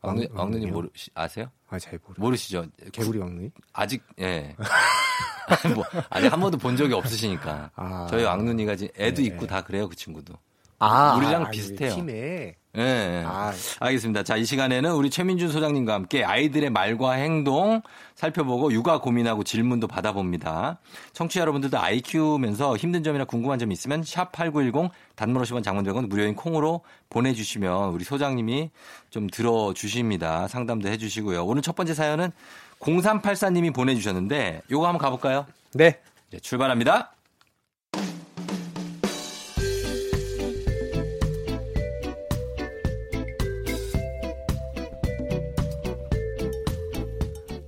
왕눈, 0.03 0.29
왕- 0.33 0.39
왕눈이? 0.41 0.67
모르, 0.67 0.89
아세요? 1.15 1.51
아, 1.69 1.79
잘 1.79 1.99
모르. 2.07 2.21
모르시죠? 2.21 2.67
개구리 2.93 3.19
왕눈이? 3.19 3.51
아직, 3.73 4.03
예. 4.21 4.55
뭐, 5.75 5.83
아직 6.11 6.31
한 6.31 6.41
번도 6.41 6.59
본 6.59 6.77
적이 6.77 6.93
없으시니까. 6.95 7.71
아. 7.75 8.07
저희 8.11 8.23
왕눈이가 8.25 8.77
지금 8.77 8.93
애도 9.03 9.23
네. 9.23 9.29
있고 9.29 9.47
다 9.47 9.63
그래요, 9.63 9.89
그 9.89 9.97
친구도. 9.97 10.35
아, 10.79 11.17
우리랑 11.17 11.45
아, 11.47 11.51
비슷해요. 11.51 11.95
팀에. 11.95 12.55
예. 12.77 12.83
예. 12.83 13.25
아, 13.27 13.53
알겠습니다. 13.81 14.25
자, 14.25 14.37
이 14.37 14.45
시간에는 14.45 14.93
우리 14.93 15.09
최민준 15.09 15.51
소장님과 15.51 15.95
함께 15.95 16.25
아이들의 16.25 16.71
말과 16.71 17.13
행동 17.13 17.83
살펴보고 18.17 18.73
육아 18.73 19.01
고민하고 19.01 19.45
질문도 19.45 19.87
받아봅니다. 19.87 20.79
청취자 21.13 21.43
여러분들도 21.43 21.79
아이 21.79 22.01
키우면서 22.01 22.77
힘든 22.77 23.05
점이나 23.05 23.25
궁금한 23.25 23.59
점이 23.59 23.73
있으면 23.73 24.03
샵8910 24.03 24.91
단문 25.15 25.43
50원 25.43 25.63
장문 25.63 25.85
100원 25.85 26.09
무료인 26.09 26.35
콩으로 26.35 26.81
보내주시면 27.11 27.91
우리 27.91 28.05
소장님이 28.05 28.71
좀 29.11 29.29
들어주십니다. 29.29 30.49
상담도 30.49 30.89
해주시고요. 30.89 31.45
오늘 31.45 31.63
첫 31.63 31.77
번째 31.77 31.95
사연은 31.95 32.33
0384님이 32.81 33.73
보내주셨는데 33.73 34.63
요거 34.71 34.87
한번 34.87 34.99
가볼까요? 35.01 35.47
네. 35.75 36.01
이제 36.29 36.41
출발합니다. 36.41 37.14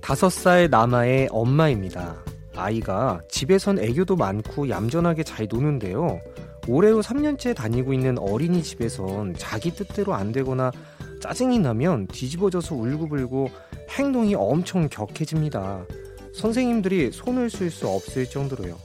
다섯 0.07 0.29
살 0.29 0.69
남아의 0.69 1.27
엄마입니다. 1.31 2.15
아이가 2.55 3.19
집에선 3.27 3.77
애교도 3.77 4.15
많고 4.15 4.69
얌전하게 4.69 5.23
잘 5.23 5.49
노는데요. 5.51 6.21
올해로 6.65 7.01
3년째 7.01 7.53
다니고 7.53 7.91
있는 7.91 8.17
어린이집에선 8.17 9.35
자기 9.37 9.75
뜻대로 9.75 10.13
안 10.13 10.31
되거나 10.31 10.71
짜증이 11.21 11.59
나면 11.59 12.07
뒤집어져서 12.07 12.73
울고불고 12.73 13.49
행동이 13.89 14.33
엄청 14.35 14.87
격해집니다. 14.87 15.83
선생님들이 16.33 17.11
손을 17.11 17.49
쓸 17.49 17.69
수 17.69 17.89
없을 17.89 18.29
정도로요. 18.29 18.77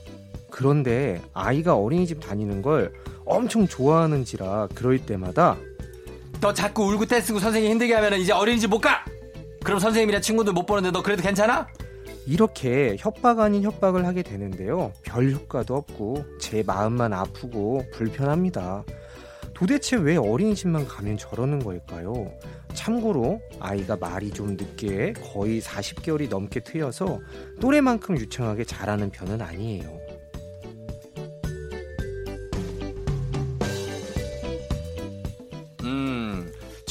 그런데 0.49 1.21
아이가 1.31 1.77
어린이집 1.77 2.19
다니는 2.19 2.61
걸 2.61 2.91
엄청 3.23 3.65
좋아하는지라 3.65 4.67
그럴 4.75 4.99
때마다 4.99 5.55
너 6.41 6.53
자꾸 6.53 6.83
울고 6.83 7.05
떼쓰고 7.05 7.39
선생님 7.39 7.71
힘들게 7.71 7.93
하면 7.93 8.19
이제 8.19 8.33
어린이집 8.33 8.69
못 8.69 8.79
가! 8.79 9.05
그럼 9.63 9.79
선생님이랑 9.79 10.21
친구들 10.21 10.53
못 10.53 10.65
보는데 10.65 10.91
너 10.91 11.01
그래도 11.01 11.21
괜찮아? 11.21 11.67
이렇게 12.25 12.95
협박 12.99 13.39
아닌 13.39 13.63
협박을 13.63 14.05
하게 14.05 14.23
되는데요. 14.23 14.91
별 15.03 15.31
효과도 15.31 15.75
없고 15.75 16.25
제 16.39 16.63
마음만 16.63 17.13
아프고 17.13 17.83
불편합니다. 17.93 18.83
도대체 19.53 19.95
왜 19.97 20.17
어린이집만 20.17 20.87
가면 20.87 21.17
저러는 21.17 21.63
걸까요? 21.63 22.31
참고로 22.73 23.39
아이가 23.59 23.95
말이 23.95 24.31
좀 24.31 24.57
늦게 24.57 25.13
거의 25.31 25.61
40개월이 25.61 26.29
넘게 26.29 26.61
트여서 26.61 27.19
또래만큼 27.61 28.17
유창하게 28.17 28.63
자라는 28.65 29.11
편은 29.11 29.41
아니에요. 29.41 30.02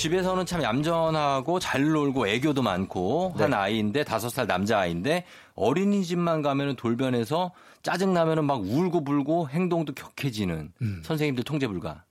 집에서는 0.02 0.44
참 0.46 0.62
얌전하고 0.64 1.60
잘 1.60 1.84
놀고 1.84 2.26
애교도 2.26 2.60
많고 2.60 3.34
네. 3.36 3.44
한 3.44 3.54
아이인데 3.54 4.02
다섯 4.02 4.30
살 4.30 4.48
남자 4.48 4.80
아이인데 4.80 5.24
어린이집만 5.54 6.42
가면은 6.42 6.74
돌변해서 6.74 7.52
짜증 7.84 8.12
나면은 8.12 8.44
막 8.44 8.62
울고 8.62 9.04
불고 9.04 9.48
행동도 9.48 9.94
격해지는 9.94 10.72
음. 10.82 11.02
선생님들 11.04 11.44
통제 11.44 11.68
불가. 11.68 12.02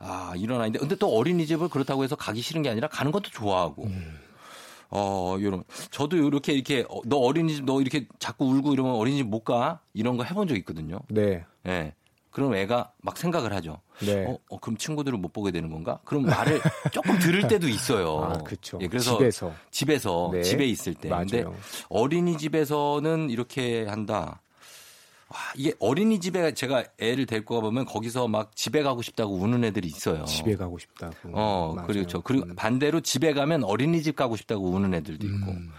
아 0.00 0.34
이런 0.36 0.60
아이인데 0.60 0.78
근데 0.78 0.96
또 0.96 1.16
어린이집을 1.16 1.68
그렇다고 1.70 2.04
해서 2.04 2.14
가기 2.14 2.42
싫은 2.42 2.60
게 2.60 2.68
아니라 2.68 2.88
가는 2.88 3.10
것도 3.10 3.30
좋아하고. 3.30 3.84
음. 3.84 4.18
어, 4.90 5.36
요런. 5.40 5.64
저도 5.90 6.16
이렇게, 6.16 6.52
이렇게, 6.52 6.84
어, 6.88 7.00
너 7.04 7.16
어린이집, 7.16 7.64
너 7.64 7.80
이렇게 7.80 8.06
자꾸 8.20 8.44
울고 8.44 8.74
이러면 8.74 8.92
어린이집 8.94 9.26
못 9.26 9.42
가? 9.42 9.80
이런 9.92 10.16
거 10.16 10.22
해본 10.22 10.46
적 10.46 10.56
있거든요. 10.58 11.00
네. 11.08 11.44
예. 11.66 11.94
그럼 12.34 12.52
애가 12.56 12.90
막 13.00 13.16
생각을 13.16 13.52
하죠. 13.52 13.80
네. 14.00 14.26
어, 14.26 14.36
어, 14.50 14.58
그럼 14.58 14.76
친구들을 14.76 15.16
못 15.18 15.32
보게 15.32 15.52
되는 15.52 15.70
건가? 15.70 16.00
그럼 16.04 16.24
말을 16.24 16.60
조금 16.90 17.16
들을 17.20 17.46
때도 17.46 17.68
있어요. 17.68 18.24
아, 18.24 18.32
그쵸. 18.42 18.76
예, 18.80 18.88
그래서 18.88 19.16
집에서. 19.18 19.54
집에서 19.70 20.30
네. 20.32 20.42
집에 20.42 20.66
있을 20.66 20.94
때. 20.94 21.10
근데 21.10 21.44
맞아요. 21.44 21.56
어린이집에서는 21.90 23.30
이렇게 23.30 23.86
한다. 23.86 24.42
와, 25.28 25.38
이게 25.54 25.74
어린이집에 25.78 26.54
제가 26.54 26.82
애를 26.98 27.26
데리고 27.26 27.54
가보면 27.54 27.84
거기서 27.84 28.26
막 28.26 28.56
집에 28.56 28.82
가고 28.82 29.00
싶다고 29.00 29.36
우는 29.36 29.62
애들이 29.62 29.86
있어요. 29.86 30.24
집에 30.24 30.56
가고 30.56 30.76
싶다고. 30.76 31.14
어, 31.34 31.72
맞아요. 31.76 31.86
그렇죠. 31.86 32.20
그리고 32.20 32.46
음. 32.46 32.56
반대로 32.56 33.00
집에 33.00 33.32
가면 33.32 33.62
어린이집 33.62 34.16
가고 34.16 34.34
싶다고 34.34 34.70
우는 34.70 34.92
애들도 34.92 35.24
있고. 35.24 35.52
음. 35.52 35.70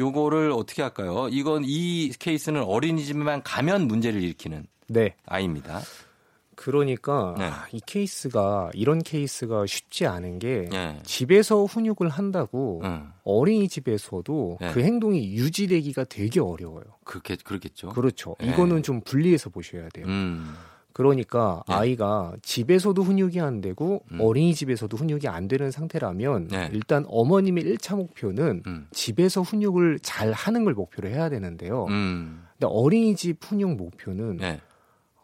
요거를 0.00 0.50
어떻게 0.50 0.82
할까요? 0.82 1.28
이건 1.30 1.62
이 1.64 2.10
케이스는 2.18 2.64
어린이집에만 2.64 3.44
가면 3.44 3.86
문제를 3.86 4.20
일으키는 4.24 4.66
네. 4.90 5.14
아이입니다. 5.26 5.80
그러니까 6.56 7.34
네. 7.38 7.44
아, 7.44 7.66
이 7.72 7.80
케이스가 7.80 8.70
이런 8.74 8.98
케이스가 8.98 9.64
쉽지 9.64 10.06
않은 10.06 10.38
게 10.38 10.68
예. 10.70 10.98
집에서 11.04 11.64
훈육을 11.64 12.10
한다고 12.10 12.82
응. 12.84 13.10
어린이집에서도 13.24 14.58
네. 14.60 14.72
그 14.72 14.82
행동이 14.82 15.32
유지되기가 15.32 16.04
되게 16.04 16.38
어려워요. 16.40 16.84
그렇게 17.04 17.36
그렇겠죠. 17.36 17.88
그렇죠. 17.90 18.36
네. 18.40 18.48
이거는 18.48 18.82
좀 18.82 19.00
분리해서 19.00 19.48
보셔야 19.48 19.88
돼요. 19.88 20.04
음. 20.06 20.54
그러니까 20.92 21.62
네. 21.66 21.74
아이가 21.74 22.34
집에서도 22.42 23.00
훈육이 23.00 23.40
안 23.40 23.62
되고 23.62 24.02
음. 24.12 24.20
어린이집에서도 24.20 24.94
훈육이 24.94 25.28
안 25.28 25.48
되는 25.48 25.70
상태라면 25.70 26.48
네. 26.48 26.68
일단 26.74 27.06
어머님의 27.08 27.64
1차 27.64 27.96
목표는 27.96 28.62
음. 28.66 28.86
집에서 28.92 29.40
훈육을 29.40 30.00
잘 30.02 30.32
하는 30.32 30.64
걸 30.64 30.74
목표로 30.74 31.08
해야 31.08 31.30
되는데요. 31.30 31.86
음. 31.86 32.42
근데 32.52 32.66
어린이집 32.70 33.38
훈육 33.42 33.76
목표는 33.76 34.36
네. 34.36 34.60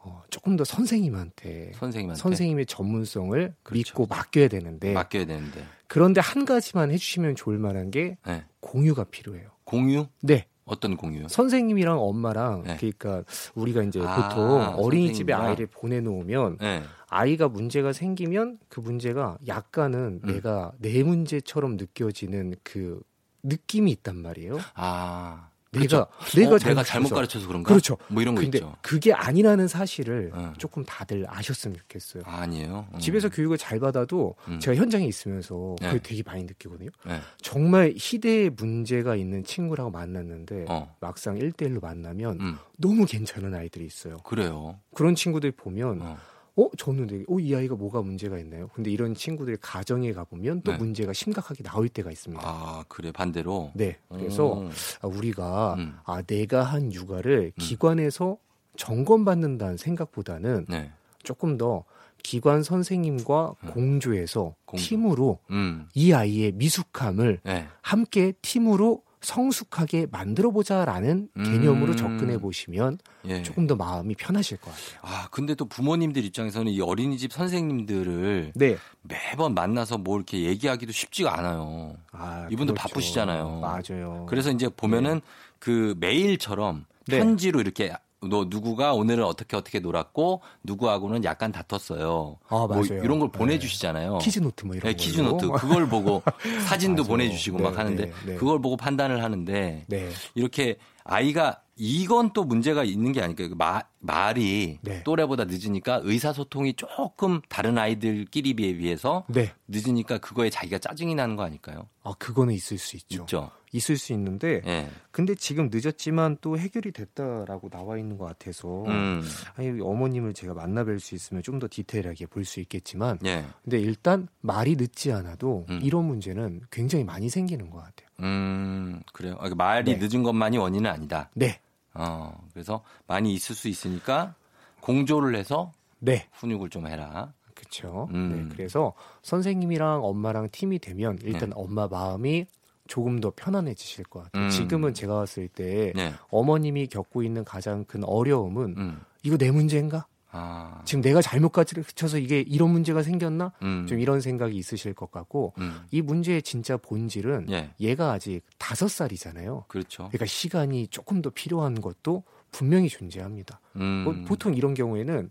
어, 0.06 0.22
조금 0.30 0.56
더 0.56 0.64
선생님한테 0.64 1.72
선생님한테 1.74 2.20
선생님의 2.20 2.66
전문성을 2.66 3.54
그렇죠. 3.62 3.74
믿고 3.76 4.06
맡겨야 4.06 4.48
되는데 4.48 4.92
맡겨야 4.92 5.26
되는데. 5.26 5.64
그런데 5.88 6.20
한 6.20 6.44
가지만 6.44 6.90
해주시면 6.90 7.34
좋을 7.36 7.58
만한 7.58 7.90
게 7.90 8.16
네. 8.26 8.44
공유가 8.60 9.04
필요해요. 9.04 9.50
공유? 9.64 10.06
네, 10.22 10.46
어떤 10.64 10.96
공유요? 10.96 11.28
선생님이랑 11.28 11.98
엄마랑 12.00 12.62
네. 12.64 12.76
그러니까 12.76 13.24
우리가 13.54 13.82
이제 13.82 14.00
아, 14.00 14.28
보통 14.28 14.60
어린이집에 14.76 15.32
선생님이랑. 15.32 15.42
아이를 15.42 15.66
보내놓으면 15.66 16.58
네. 16.60 16.82
아이가 17.08 17.48
문제가 17.48 17.92
생기면 17.92 18.58
그 18.68 18.80
문제가 18.80 19.38
약간은 19.46 20.20
음. 20.24 20.32
내가 20.32 20.72
내 20.78 21.02
문제처럼 21.02 21.76
느껴지는 21.76 22.54
그 22.62 23.00
느낌이 23.42 23.90
있단 23.92 24.16
말이에요. 24.16 24.58
아. 24.74 25.50
내가 25.80 26.06
그렇죠. 26.06 26.38
내가 26.38 26.54
어, 26.54 26.58
잘못 26.58 26.68
내가 26.68 26.82
잘못 26.82 27.08
가르쳐서. 27.10 27.46
그런가? 27.46 27.68
그렇죠. 27.68 27.96
뭐 28.08 28.22
이런 28.22 28.34
거 28.34 28.40
근데 28.40 28.58
있죠. 28.58 28.74
그게 28.82 29.12
아니라는 29.12 29.68
사실을 29.68 30.30
어. 30.34 30.52
조금 30.58 30.84
다들 30.84 31.24
아셨으면 31.28 31.76
좋겠어요. 31.76 32.22
아, 32.26 32.42
아니에요. 32.42 32.86
음. 32.94 32.98
집에서 32.98 33.28
교육을 33.28 33.58
잘 33.58 33.78
받아도 33.80 34.34
음. 34.48 34.58
제가 34.60 34.76
현장에 34.76 35.06
있으면서 35.06 35.76
네. 35.80 35.86
그걸 35.88 36.00
되게 36.00 36.22
많이 36.24 36.44
느끼거든요. 36.44 36.90
네. 37.06 37.20
정말 37.40 37.92
희대의 37.96 38.50
문제가 38.50 39.16
있는 39.16 39.44
친구라고 39.44 39.90
만났는데 39.90 40.66
어. 40.68 40.94
막상 41.00 41.36
1대1로 41.38 41.80
만나면 41.82 42.40
음. 42.40 42.58
너무 42.76 43.06
괜찮은 43.06 43.54
아이들이 43.54 43.86
있어요. 43.86 44.18
그래요. 44.18 44.78
그런 44.94 45.14
친구들 45.14 45.52
보면 45.52 46.00
어. 46.02 46.18
어 46.56 46.70
저는 46.78 47.06
되게 47.06 47.24
어이 47.28 47.54
아이가 47.54 47.74
뭐가 47.74 48.00
문제가 48.00 48.38
있나요? 48.38 48.68
근데 48.74 48.90
이런 48.90 49.14
친구들의 49.14 49.58
가정에 49.60 50.12
가보면 50.12 50.62
또 50.62 50.72
네. 50.72 50.78
문제가 50.78 51.12
심각하게 51.12 51.62
나올 51.62 51.88
때가 51.88 52.10
있습니다. 52.10 52.42
아, 52.44 52.84
그래. 52.88 53.12
반대로. 53.12 53.72
네, 53.74 53.98
그래서 54.08 54.60
음. 54.60 54.70
아, 55.02 55.06
우리가 55.06 55.74
음. 55.74 55.98
아 56.04 56.22
내가 56.22 56.62
한 56.62 56.92
육아를 56.92 57.52
기관에서 57.58 58.38
점검받는다는 58.76 59.76
생각보다는 59.76 60.64
네. 60.68 60.90
조금 61.22 61.58
더 61.58 61.84
기관 62.22 62.62
선생님과 62.62 63.54
공조해서 63.72 64.54
공조. 64.64 64.84
팀으로 64.84 65.38
음. 65.50 65.88
이 65.94 66.12
아이의 66.12 66.52
미숙함을 66.52 67.40
네. 67.44 67.68
함께 67.82 68.32
팀으로 68.42 69.02
성숙하게 69.26 70.06
만들어 70.10 70.50
보자라는 70.52 71.28
음. 71.36 71.44
개념으로 71.44 71.96
접근해 71.96 72.38
보시면 72.38 72.98
예. 73.26 73.42
조금 73.42 73.66
더 73.66 73.74
마음이 73.74 74.14
편하실 74.14 74.58
것 74.58 74.70
같아요. 74.70 75.00
아, 75.02 75.28
근데 75.30 75.54
또 75.56 75.64
부모님들 75.66 76.24
입장에서는 76.24 76.70
이 76.70 76.80
어린이집 76.80 77.32
선생님들을 77.32 78.52
네. 78.54 78.76
매번 79.02 79.54
만나서 79.54 79.98
뭐 79.98 80.16
이렇게 80.16 80.42
얘기하기도 80.42 80.92
쉽지가 80.92 81.38
않아요. 81.38 81.96
아, 82.12 82.46
이분들 82.50 82.74
그렇죠. 82.74 82.88
바쁘시잖아요. 82.88 83.60
맞아요. 83.60 84.26
그래서 84.28 84.52
이제 84.52 84.68
보면은 84.68 85.20
그 85.58 85.96
메일처럼 85.98 86.86
네. 87.08 87.18
편지로 87.18 87.60
이렇게 87.60 87.92
너 88.22 88.46
누구가 88.48 88.94
오늘은 88.94 89.24
어떻게 89.24 89.56
어떻게 89.56 89.78
놀았고 89.78 90.40
누구하고는 90.64 91.22
약간 91.24 91.52
다퉜어요. 91.52 92.38
아, 92.48 92.66
뭐. 92.66 92.82
이런 92.84 93.18
걸 93.18 93.30
네. 93.30 93.38
보내주시잖아요. 93.38 94.18
키즈 94.18 94.38
노트 94.40 94.64
뭐 94.64 94.74
이런 94.74 94.88
네, 94.90 94.92
거. 94.96 94.96
키즈 95.02 95.20
노트 95.20 95.48
그걸 95.50 95.86
보고 95.88 96.22
사진도 96.66 97.02
맞아요. 97.02 97.10
보내주시고 97.10 97.58
막 97.58 97.72
네, 97.72 97.76
하는데 97.76 98.04
네, 98.06 98.12
네. 98.24 98.34
그걸 98.36 98.60
보고 98.60 98.76
판단을 98.76 99.22
하는데 99.22 99.84
네. 99.86 100.08
이렇게 100.34 100.76
아이가 101.04 101.60
이건 101.76 102.32
또 102.32 102.44
문제가 102.44 102.84
있는 102.84 103.12
게 103.12 103.20
아닐까요? 103.20 103.50
마- 103.54 103.82
말이 103.98 104.78
네. 104.82 105.02
또래보다 105.02 105.44
늦으니까 105.44 106.00
의사소통이 106.04 106.74
조금 106.74 107.40
다른 107.48 107.78
아이들끼리 107.78 108.54
비해서 108.54 109.24
네. 109.28 109.52
늦으니까 109.68 110.18
그거에 110.18 110.50
자기가 110.50 110.78
짜증이 110.78 111.14
나는 111.14 111.36
거 111.36 111.42
아닐까요? 111.44 111.88
아, 112.02 112.12
그거는 112.18 112.54
있을 112.54 112.78
수 112.78 112.96
있죠. 112.96 113.22
있죠. 113.22 113.50
있을 113.72 113.98
수 113.98 114.12
있는데 114.12 114.62
예. 114.64 114.88
근데 115.10 115.34
지금 115.34 115.68
늦었지만 115.72 116.38
또 116.40 116.56
해결이 116.56 116.92
됐다라고 116.92 117.68
나와 117.68 117.98
있는 117.98 118.16
것 118.16 118.24
같아서 118.24 118.84
음. 118.86 119.22
아니 119.56 119.80
어머님을 119.80 120.32
제가 120.34 120.54
만나뵐 120.54 120.98
수 121.00 121.14
있으면 121.14 121.42
좀 121.42 121.56
더 121.58 121.66
디테일하게 121.70 122.26
볼 122.26 122.44
수 122.44 122.60
있겠지만 122.60 123.18
예. 123.26 123.44
근데 123.64 123.80
일단 123.80 124.28
말이 124.40 124.76
늦지 124.76 125.10
않아도 125.12 125.66
음. 125.68 125.80
이런 125.82 126.04
문제는 126.04 126.60
굉장히 126.70 127.02
많이 127.04 127.28
생기는 127.28 127.68
것 127.70 127.78
같아요. 127.78 128.08
음, 128.20 129.02
그래요. 129.12 129.36
아, 129.40 129.48
그 129.48 129.54
말이 129.54 129.98
네. 129.98 130.06
늦은 130.06 130.22
것만이 130.22 130.58
원인은 130.58 130.88
아니다. 130.90 131.28
네, 131.34 131.58
어, 131.98 132.38
그래서 132.52 132.82
많이 133.06 133.34
있을 133.34 133.54
수 133.54 133.68
있으니까 133.68 134.34
공조를 134.80 135.36
해서 135.36 135.72
네, 135.98 136.26
훈육을 136.32 136.70
좀 136.70 136.86
해라. 136.86 137.32
그렇죠. 137.54 138.08
음. 138.12 138.48
네, 138.48 138.54
그래서 138.54 138.92
선생님이랑 139.22 140.04
엄마랑 140.04 140.50
팀이 140.52 140.78
되면 140.78 141.18
일단 141.22 141.50
네. 141.50 141.54
엄마 141.56 141.88
마음이 141.88 142.46
조금 142.86 143.20
더 143.20 143.32
편안해지실 143.34 144.04
것 144.04 144.24
같아요. 144.24 144.44
음. 144.44 144.50
지금은 144.50 144.94
제가 144.94 145.14
봤을 145.14 145.48
때 145.48 145.92
네. 145.96 146.12
어머님이 146.28 146.86
겪고 146.86 147.22
있는 147.22 147.44
가장 147.44 147.84
큰 147.84 148.04
어려움은 148.04 148.74
음. 148.76 149.00
이거 149.22 149.36
내 149.36 149.50
문제인가? 149.50 150.06
아. 150.30 150.82
지금 150.84 151.02
내가 151.02 151.22
잘못 151.22 151.50
가르쳐서 151.50 152.18
이게 152.18 152.40
이런 152.40 152.70
문제가 152.70 153.02
생겼나? 153.02 153.52
음. 153.62 153.86
좀 153.88 154.00
이런 154.00 154.20
생각이 154.20 154.56
있으실 154.56 154.94
것 154.94 155.10
같고 155.10 155.54
음. 155.58 155.80
이 155.90 156.02
문제의 156.02 156.42
진짜 156.42 156.76
본질은 156.76 157.46
예. 157.50 157.70
얘가 157.80 158.12
아직 158.12 158.42
다섯 158.58 158.88
살이잖아요. 158.88 159.64
그렇죠. 159.68 160.04
그러니까 160.08 160.26
시간이 160.26 160.88
조금 160.88 161.22
더 161.22 161.30
필요한 161.30 161.80
것도 161.80 162.24
분명히 162.50 162.88
존재합니다. 162.88 163.60
음. 163.76 164.04
뭐 164.04 164.14
보통 164.26 164.54
이런 164.54 164.74
경우에는 164.74 165.28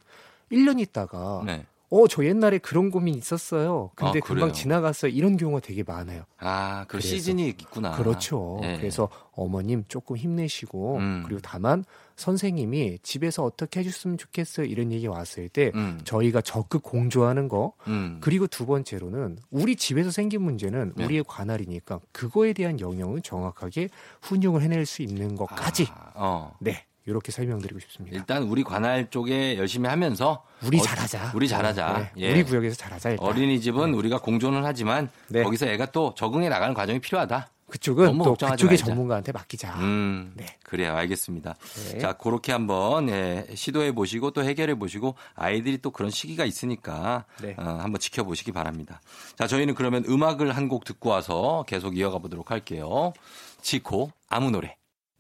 1년 0.52 0.80
있다가 0.80 1.44
네. 1.46 1.66
어, 1.90 2.08
저 2.08 2.26
옛날에 2.26 2.58
그런 2.58 2.90
고민 2.90 3.16
있었어요. 3.16 3.92
근데 3.96 4.20
아, 4.20 4.26
금방? 4.26 4.54
지나갔어요. 4.54 5.12
이런 5.12 5.38
경우가 5.38 5.60
되게 5.62 5.84
많아요. 5.84 6.24
아, 6.40 6.86
그. 6.88 7.00
시즌이 7.00 7.48
있구나. 7.50 7.92
그렇죠. 7.92 8.60
예. 8.64 8.78
그래서 8.78 9.10
어머님 9.34 9.84
조금 9.88 10.18
힘내시고 10.18 10.98
음. 10.98 11.24
그리고 11.26 11.42
다만 11.44 11.84
선생님이 12.16 13.00
집에서 13.04 13.44
어떻게 13.44 13.82
해줬으면 13.82 14.18
좋겠어요. 14.18 14.66
이런 14.66 14.92
얘기 14.92 15.08
왔을 15.08 15.50
때 15.50 15.72
음. 15.76 16.00
저희가 16.04 16.42
적극 16.42 16.82
공조하는 16.82 17.48
거 17.48 17.74
음. 17.88 18.18
그리고 18.22 18.48
두 18.48 18.66
번째로는 18.66 19.38
우리 19.52 19.76
집에서 19.76 20.12
생긴 20.12 20.42
문제는 20.42 20.94
네. 20.96 21.06
우리의 21.06 21.24
관할이니까 21.28 22.00
그거에 22.12 22.54
대한 22.54 22.80
영역은 22.80 23.22
정확하게 23.22 23.90
훈육을 24.22 24.62
해낼 24.62 24.86
수 24.86 25.02
있는 25.02 25.36
것까지 25.36 25.88
아, 25.92 26.12
어. 26.16 26.58
네 26.60 26.86
이렇게 27.06 27.32
설명드리고 27.32 27.80
싶습니다. 27.82 28.18
일단 28.18 28.44
우리 28.44 28.64
관할 28.64 29.10
쪽에 29.10 29.58
열심히 29.58 29.88
하면서 29.88 30.44
우리 30.64 30.80
어, 30.80 30.82
잘하자. 30.82 31.32
우리 31.36 31.48
잘하자. 31.48 32.12
네, 32.16 32.28
예. 32.28 32.32
우리 32.34 32.44
구역에서 32.44 32.76
잘하자. 32.76 33.12
일단. 33.12 33.28
어린이집은 33.28 33.94
우리가 33.94 34.20
공존을 34.20 34.66
하지만 34.66 35.10
네. 35.28 35.44
거기서 35.44 35.68
애가 35.68 35.88
또 35.92 36.14
적응해 36.16 36.50
나가는 36.50 36.74
과정이 36.74 37.00
필요하다. 37.00 37.50
그쪽은 37.68 38.20
또 38.20 38.36
그쪽의 38.36 38.70
말자. 38.78 38.86
전문가한테 38.86 39.32
맡기자. 39.32 39.74
음, 39.80 40.32
네. 40.36 40.46
그래요. 40.64 40.96
알겠습니다. 40.96 41.56
네. 41.94 42.00
자, 42.00 42.14
그렇게 42.14 42.52
한번 42.52 43.10
예, 43.10 43.46
시도해 43.56 43.94
보시고 43.94 44.32
또 44.32 44.44
해결해 44.44 44.76
보시고 44.76 45.16
아이들이 45.34 45.80
또 45.80 45.90
그런 45.90 46.12
시기가 46.12 46.46
있으니까 46.46 47.26
네. 47.42 47.56
어, 47.58 47.64
한번 47.82 48.00
지켜보시기 48.00 48.52
바랍니다. 48.52 49.02
자, 49.36 49.48
저희는 49.48 49.74
그러면 49.76 50.06
음악을 50.08 50.56
한 50.56 50.68
곡 50.70 50.86
듣고 50.86 51.10
와서 51.10 51.64
계속 51.68 51.98
이어가 51.98 52.20
보도록 52.20 52.50
할게요. 52.52 53.14
지코 53.62 54.12
아무 54.30 54.52
노래. 54.52 54.76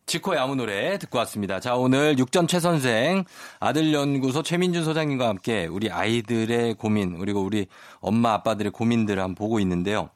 지코의 0.05 0.39
아무 0.39 0.55
노래 0.55 0.97
듣고 0.99 1.17
왔습니다. 1.19 1.59
자, 1.59 1.75
오늘 1.75 2.17
육전 2.19 2.47
최 2.47 2.59
선생 2.59 3.23
아들 3.59 3.91
연구소 3.93 4.43
최민준 4.43 4.83
소장님과 4.83 5.27
함께 5.27 5.65
우리 5.65 5.89
아이들의 5.89 6.75
고민 6.75 7.17
그리고 7.17 7.41
우리 7.41 7.65
엄마 8.01 8.33
아빠들의 8.33 8.71
고민들을 8.71 9.21
한번 9.21 9.35
보고 9.35 9.59
있는데요. 9.59 10.09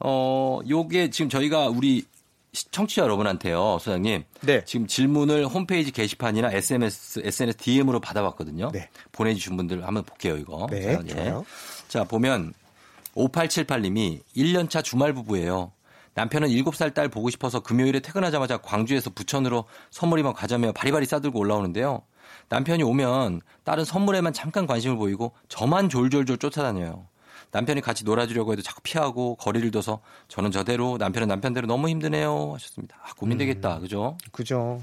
어, 0.00 0.58
요게 0.68 1.10
지금 1.10 1.28
저희가 1.28 1.68
우리 1.68 2.04
시- 2.52 2.68
청취자 2.72 3.02
여러분한테요, 3.02 3.78
소장님. 3.80 4.24
네. 4.40 4.64
지금 4.64 4.88
질문을 4.88 5.46
홈페이지 5.46 5.92
게시판이나 5.92 6.50
SMS, 6.52 7.20
SNS 7.24 7.58
DM으로 7.58 8.00
받아봤거든요. 8.00 8.70
네. 8.72 8.88
보내주신 9.12 9.56
분들 9.56 9.86
한번 9.86 10.02
볼게요, 10.02 10.36
이거. 10.36 10.66
네, 10.68 10.96
자, 11.06 11.16
예. 11.26 11.34
자, 11.86 12.02
보면 12.02 12.52
5878님이 13.14 14.20
1년차 14.36 14.82
주말 14.82 15.12
부부예요. 15.12 15.70
남편은 16.14 16.48
7살 16.48 16.94
딸 16.94 17.08
보고 17.08 17.30
싶어서 17.30 17.60
금요일에 17.60 18.00
퇴근하자마자 18.00 18.58
광주에서 18.58 19.10
부천으로 19.10 19.64
선물이만 19.90 20.32
과자며 20.32 20.72
바리바리 20.72 21.06
싸들고 21.06 21.38
올라오는데요. 21.38 22.02
남편이 22.48 22.82
오면 22.82 23.40
딸은 23.64 23.84
선물에만 23.84 24.32
잠깐 24.32 24.66
관심을 24.66 24.96
보이고 24.96 25.32
저만 25.48 25.88
졸졸졸 25.88 26.38
쫓아다녀요. 26.38 27.06
남편이 27.52 27.80
같이 27.80 28.04
놀아주려고 28.04 28.52
해도 28.52 28.62
자꾸 28.62 28.80
피하고 28.82 29.34
거리를 29.36 29.70
둬서 29.70 30.00
저는 30.28 30.50
저대로 30.50 30.96
남편은 30.98 31.26
남편대로 31.28 31.66
너무 31.66 31.88
힘드네요 31.88 32.52
하셨습니다. 32.54 32.96
아, 33.02 33.12
고민되겠다. 33.14 33.76
음. 33.76 33.80
그죠? 33.80 34.16
그죠. 34.30 34.80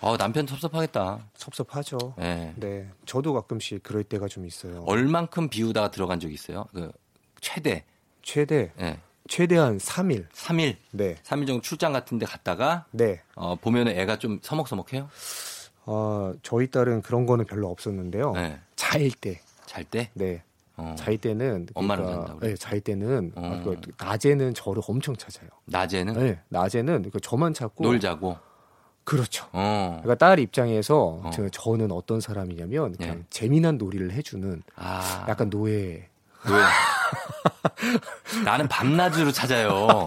어, 0.00 0.16
남편 0.16 0.46
섭섭하겠다. 0.46 1.18
섭섭하죠. 1.34 2.14
예. 2.20 2.52
네. 2.56 2.88
저도 3.04 3.32
가끔씩 3.34 3.82
그럴 3.82 4.04
때가 4.04 4.28
좀 4.28 4.46
있어요. 4.46 4.82
얼만큼 4.86 5.48
비우다가 5.48 5.90
들어간 5.90 6.20
적 6.20 6.32
있어요? 6.32 6.66
그 6.72 6.92
최대. 7.40 7.84
최대 8.22 8.72
예. 8.80 8.98
최대한 9.28 9.78
3일. 9.78 10.28
3일. 10.30 10.76
네. 10.92 11.16
3일 11.22 11.46
정도 11.46 11.60
출장 11.62 11.92
같은 11.92 12.18
데 12.18 12.26
갔다가 12.26 12.86
네. 12.90 13.20
어, 13.36 13.54
보면은 13.56 13.92
애가 13.96 14.18
좀 14.18 14.40
서먹서먹해요? 14.42 15.08
어, 15.86 16.32
저희 16.42 16.70
딸은 16.70 17.02
그런 17.02 17.26
거는 17.26 17.44
별로 17.44 17.68
없었는데요. 17.70 18.32
네. 18.32 18.58
자일 18.74 19.12
때. 19.12 19.40
잘 19.66 19.84
때? 19.84 20.10
네. 20.14 20.42
어. 20.76 20.94
자일 20.96 21.18
때는 21.18 21.66
엄마랑 21.74 22.04
그러니까, 22.04 22.20
잔다고 22.22 22.38
그래요? 22.40 22.54
네, 22.54 22.58
자일 22.58 22.80
때는 22.80 23.32
어. 23.36 23.60
아, 23.60 23.62
그 23.64 23.80
낮에는 23.98 24.54
저를 24.54 24.82
엄청 24.86 25.16
찾아요. 25.16 25.48
낮에는 25.66 26.14
네, 26.14 26.40
낮에는 26.48 27.10
그 27.12 27.20
저만 27.20 27.52
찾고 27.54 27.84
놀자고. 27.84 28.36
그렇죠. 29.04 29.46
어. 29.52 30.00
그러니까 30.02 30.14
딸 30.26 30.38
입장에서 30.38 31.20
어. 31.24 31.30
저- 31.32 31.48
저는 31.48 31.90
어떤 31.92 32.20
사람이냐면 32.20 32.94
그냥 32.96 33.18
예. 33.20 33.24
재미난 33.30 33.76
놀이를 33.78 34.12
해주는 34.12 34.62
아. 34.76 35.26
약간 35.28 35.50
노예. 35.50 35.72
왜? 35.74 36.08
나는 38.44 38.68
밤낮으로 38.68 39.32
찾아요. 39.32 40.06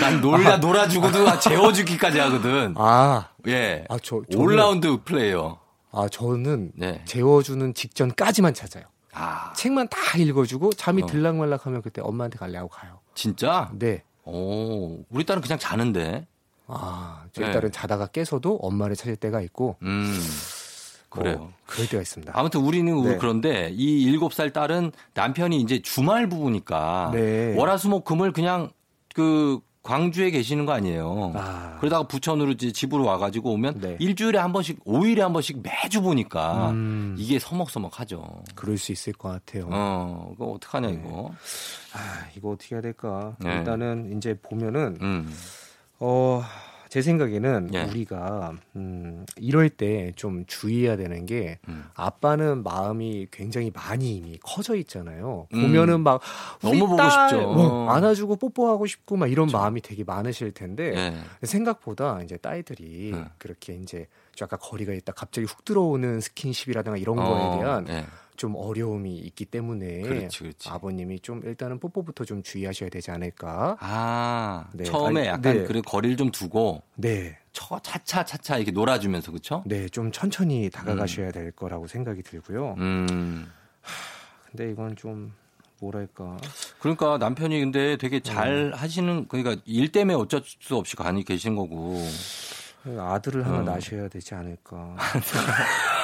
난 0.00 0.20
놀라 0.20 0.56
놀아주고도 0.58 1.38
재워주기까지 1.40 2.18
하거든. 2.20 2.74
아, 2.76 3.28
예. 3.46 3.84
아, 3.88 3.98
저, 4.02 4.22
저는, 4.30 4.44
올라운드 4.44 4.98
플레이어. 5.04 5.58
아, 5.92 6.08
저는 6.08 6.72
네. 6.74 7.02
재워주는 7.06 7.72
직전까지만 7.74 8.54
찾아요. 8.54 8.84
아, 9.12 9.52
책만 9.54 9.88
다 9.88 10.18
읽어주고 10.18 10.74
잠이 10.74 11.02
어. 11.02 11.06
들락말락하면 11.06 11.80
그때 11.80 12.02
엄마한테 12.02 12.38
갈래 12.38 12.58
하고 12.58 12.68
가요. 12.68 13.00
진짜? 13.14 13.70
네. 13.72 14.02
오, 14.24 15.04
우리 15.08 15.24
딸은 15.24 15.40
그냥 15.40 15.58
자는데. 15.58 16.26
아, 16.66 17.22
저희 17.32 17.46
네. 17.46 17.52
딸은 17.52 17.72
자다가 17.72 18.08
깨서도 18.08 18.56
엄마를 18.56 18.96
찾을 18.96 19.16
때가 19.16 19.40
있고. 19.40 19.76
음. 19.82 20.20
뭐 21.10 21.22
그래요. 21.22 21.52
그럴 21.66 21.88
때가 21.88 22.02
있습니다. 22.02 22.32
아무튼 22.34 22.60
우리는 22.60 23.02
네. 23.02 23.16
그런데 23.18 23.70
이 23.72 24.02
일곱 24.02 24.32
살 24.34 24.52
딸은 24.52 24.92
남편이 25.14 25.60
이제 25.60 25.80
주말 25.82 26.28
부부니까 26.28 27.10
네. 27.12 27.54
월화수목금을 27.56 28.32
그냥 28.32 28.70
그 29.14 29.60
광주에 29.86 30.30
계시는 30.30 30.66
거 30.66 30.72
아니에요. 30.72 31.32
아. 31.36 31.76
그러다가 31.78 32.08
부천으로 32.08 32.56
집으로 32.56 33.04
와가지고 33.04 33.52
오면 33.52 33.80
네. 33.80 33.96
일주일에 34.00 34.36
한 34.36 34.52
번씩, 34.52 34.84
5일에 34.84 35.20
한 35.20 35.32
번씩 35.32 35.62
매주 35.62 36.02
보니까 36.02 36.70
음. 36.70 37.14
이게 37.16 37.38
서먹서먹하죠. 37.38 38.42
그럴 38.56 38.78
수 38.78 38.90
있을 38.90 39.12
것 39.12 39.28
같아요. 39.28 39.68
어, 39.70 40.32
이거 40.34 40.46
어떡하냐, 40.46 40.88
이거. 40.88 41.30
아, 41.92 42.26
이거 42.36 42.50
어떻게 42.50 42.74
해야 42.74 42.82
될까? 42.82 43.36
네. 43.38 43.58
일단은 43.58 44.16
이제 44.16 44.36
보면은 44.42 44.98
음. 45.00 45.32
어, 46.00 46.42
제 46.88 47.02
생각에는 47.02 47.70
예. 47.74 47.82
우리가 47.84 48.52
음, 48.76 49.26
이럴 49.36 49.68
때 49.68 50.12
좀 50.16 50.44
주의해야 50.46 50.96
되는 50.96 51.26
게 51.26 51.58
음. 51.68 51.84
아빠는 51.94 52.62
마음이 52.62 53.28
굉장히 53.30 53.70
많이 53.74 54.16
이미 54.16 54.38
커져 54.42 54.74
있잖아요. 54.76 55.46
음. 55.54 55.62
보면은 55.62 56.00
막 56.00 56.20
우리 56.62 56.78
너무 56.78 56.90
보고 56.90 56.96
딸 56.96 57.10
싶죠. 57.30 57.52
뭐 57.52 57.90
안아주고 57.90 58.36
뽀뽀하고 58.36 58.86
싶고 58.86 59.16
막 59.16 59.30
이런 59.30 59.48
마음이 59.48 59.80
되게 59.80 60.04
많으실 60.04 60.52
텐데 60.52 60.92
예. 61.42 61.46
생각보다 61.46 62.20
이제 62.22 62.36
딸들이 62.36 63.12
음. 63.12 63.26
그렇게 63.38 63.74
이제 63.74 64.06
좀 64.34 64.46
아까 64.46 64.56
거리가 64.56 64.92
있다 64.92 65.12
갑자기 65.12 65.46
훅 65.46 65.64
들어오는 65.64 66.20
스킨십이라든가 66.20 66.98
이런 66.98 67.18
어, 67.18 67.24
거에 67.24 67.58
대한 67.60 67.88
예. 67.88 68.06
좀 68.36 68.54
어려움이 68.56 69.16
있기 69.16 69.44
때문에 69.46 70.02
그렇지, 70.02 70.38
그렇지. 70.40 70.68
아버님이 70.68 71.20
좀 71.20 71.42
일단은 71.44 71.78
뽀뽀부터 71.78 72.24
좀 72.24 72.42
주의하셔야 72.42 72.88
되지 72.88 73.10
않을까. 73.10 73.76
아, 73.80 74.68
네. 74.72 74.84
처음에 74.84 75.20
아니, 75.20 75.28
약간 75.28 75.58
네. 75.58 75.64
그래 75.64 75.80
거리를 75.80 76.16
좀 76.16 76.30
두고 76.30 76.82
네. 76.96 77.38
차, 77.52 77.78
차차 77.82 78.24
차차 78.24 78.56
이렇게 78.58 78.70
놀아주면서 78.70 79.32
그쵸? 79.32 79.62
네, 79.66 79.88
좀 79.88 80.12
천천히 80.12 80.70
다가가셔야 80.70 81.32
될 81.32 81.50
거라고 81.52 81.86
생각이 81.86 82.22
들고요. 82.22 82.74
음. 82.78 83.50
근데 84.50 84.70
이건 84.70 84.94
좀 84.96 85.32
뭐랄까. 85.80 86.36
그러니까 86.78 87.18
남편이 87.18 87.58
근데 87.60 87.96
되게 87.96 88.20
잘 88.20 88.72
하시는 88.74 89.26
그러니까 89.28 89.60
일 89.64 89.92
때문에 89.92 90.14
어쩔 90.14 90.42
수 90.44 90.76
없이 90.76 90.96
가니 90.96 91.24
계신 91.24 91.54
거고 91.56 92.02
아들을 92.86 93.44
하나 93.44 93.58
어. 93.58 93.62
낳으셔야 93.62 94.08
되지 94.08 94.34
않을까. 94.34 94.96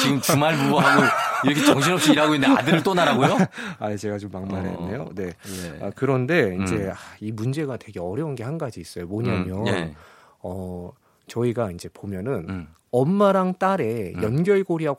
지금 0.00 0.20
주말 0.20 0.56
부부하고 0.56 1.02
이렇게 1.44 1.64
정신없이 1.64 2.12
일하고 2.12 2.34
있는데 2.34 2.54
아들을 2.60 2.82
또 2.82 2.94
낳라고요? 2.94 3.36
아, 3.78 3.96
제가 3.96 4.18
좀 4.18 4.30
막말했네요. 4.32 5.02
어. 5.02 5.08
네. 5.14 5.26
예. 5.26 5.84
아, 5.86 5.90
그런데 5.94 6.56
이제 6.62 6.74
음. 6.76 6.90
아, 6.90 6.96
이 7.20 7.30
문제가 7.32 7.76
되게 7.76 8.00
어려운 8.00 8.34
게 8.34 8.44
한 8.44 8.58
가지 8.58 8.80
있어요. 8.80 9.06
뭐냐면 9.06 9.66
음, 9.66 9.66
예. 9.68 9.94
어 10.40 10.90
저희가 11.26 11.70
이제 11.72 11.88
보면은 11.92 12.46
음. 12.48 12.68
엄마랑 12.90 13.54
딸의 13.58 14.14
음. 14.16 14.22
연결고리와 14.22 14.94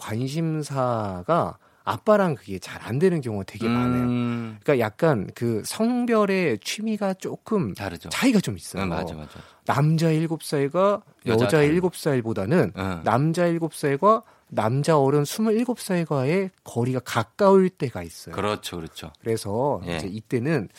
관심사가 0.59 1.57
아빠랑 1.83 2.35
그게 2.35 2.59
잘 2.59 2.79
안 2.83 2.97
되는 2.99 3.19
경우가 3.21 3.43
되게 3.45 3.67
많아요. 3.67 4.03
음, 4.03 4.57
그러니까 4.63 4.83
약간 4.85 5.27
그 5.35 5.61
성별의 5.65 6.59
취미가 6.59 7.15
조금 7.15 7.73
다르죠. 7.73 8.09
차이가 8.09 8.39
좀 8.39 8.55
있어요. 8.57 8.83
응, 8.83 8.89
맞아 8.89 9.13
맞아. 9.15 9.39
남자 9.65 10.09
일곱 10.09 10.43
살과 10.43 11.01
여자 11.25 11.45
여자 11.45 11.57
다르고. 11.57 11.73
일곱 11.73 11.95
살보다는 11.95 12.73
응. 12.77 13.01
남자 13.03 13.45
일곱 13.47 13.73
살과 13.75 14.23
남자 14.49 14.99
어른 14.99 15.25
스물일곱 15.25 15.79
살과의 15.79 16.51
거리가 16.63 16.99
가까울 16.99 17.69
때가 17.69 18.03
있어요. 18.03 18.35
그렇죠 18.35 18.77
그렇죠. 18.77 19.11
그래서 19.21 19.81
예. 19.85 19.97
이제 19.97 20.07
이때는 20.07 20.69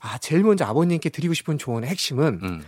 아 0.00 0.18
제일 0.18 0.42
먼저 0.42 0.64
아버님께 0.64 1.08
드리고 1.10 1.34
싶은 1.34 1.58
조언의 1.58 1.88
핵심은 1.88 2.40
음. 2.42 2.64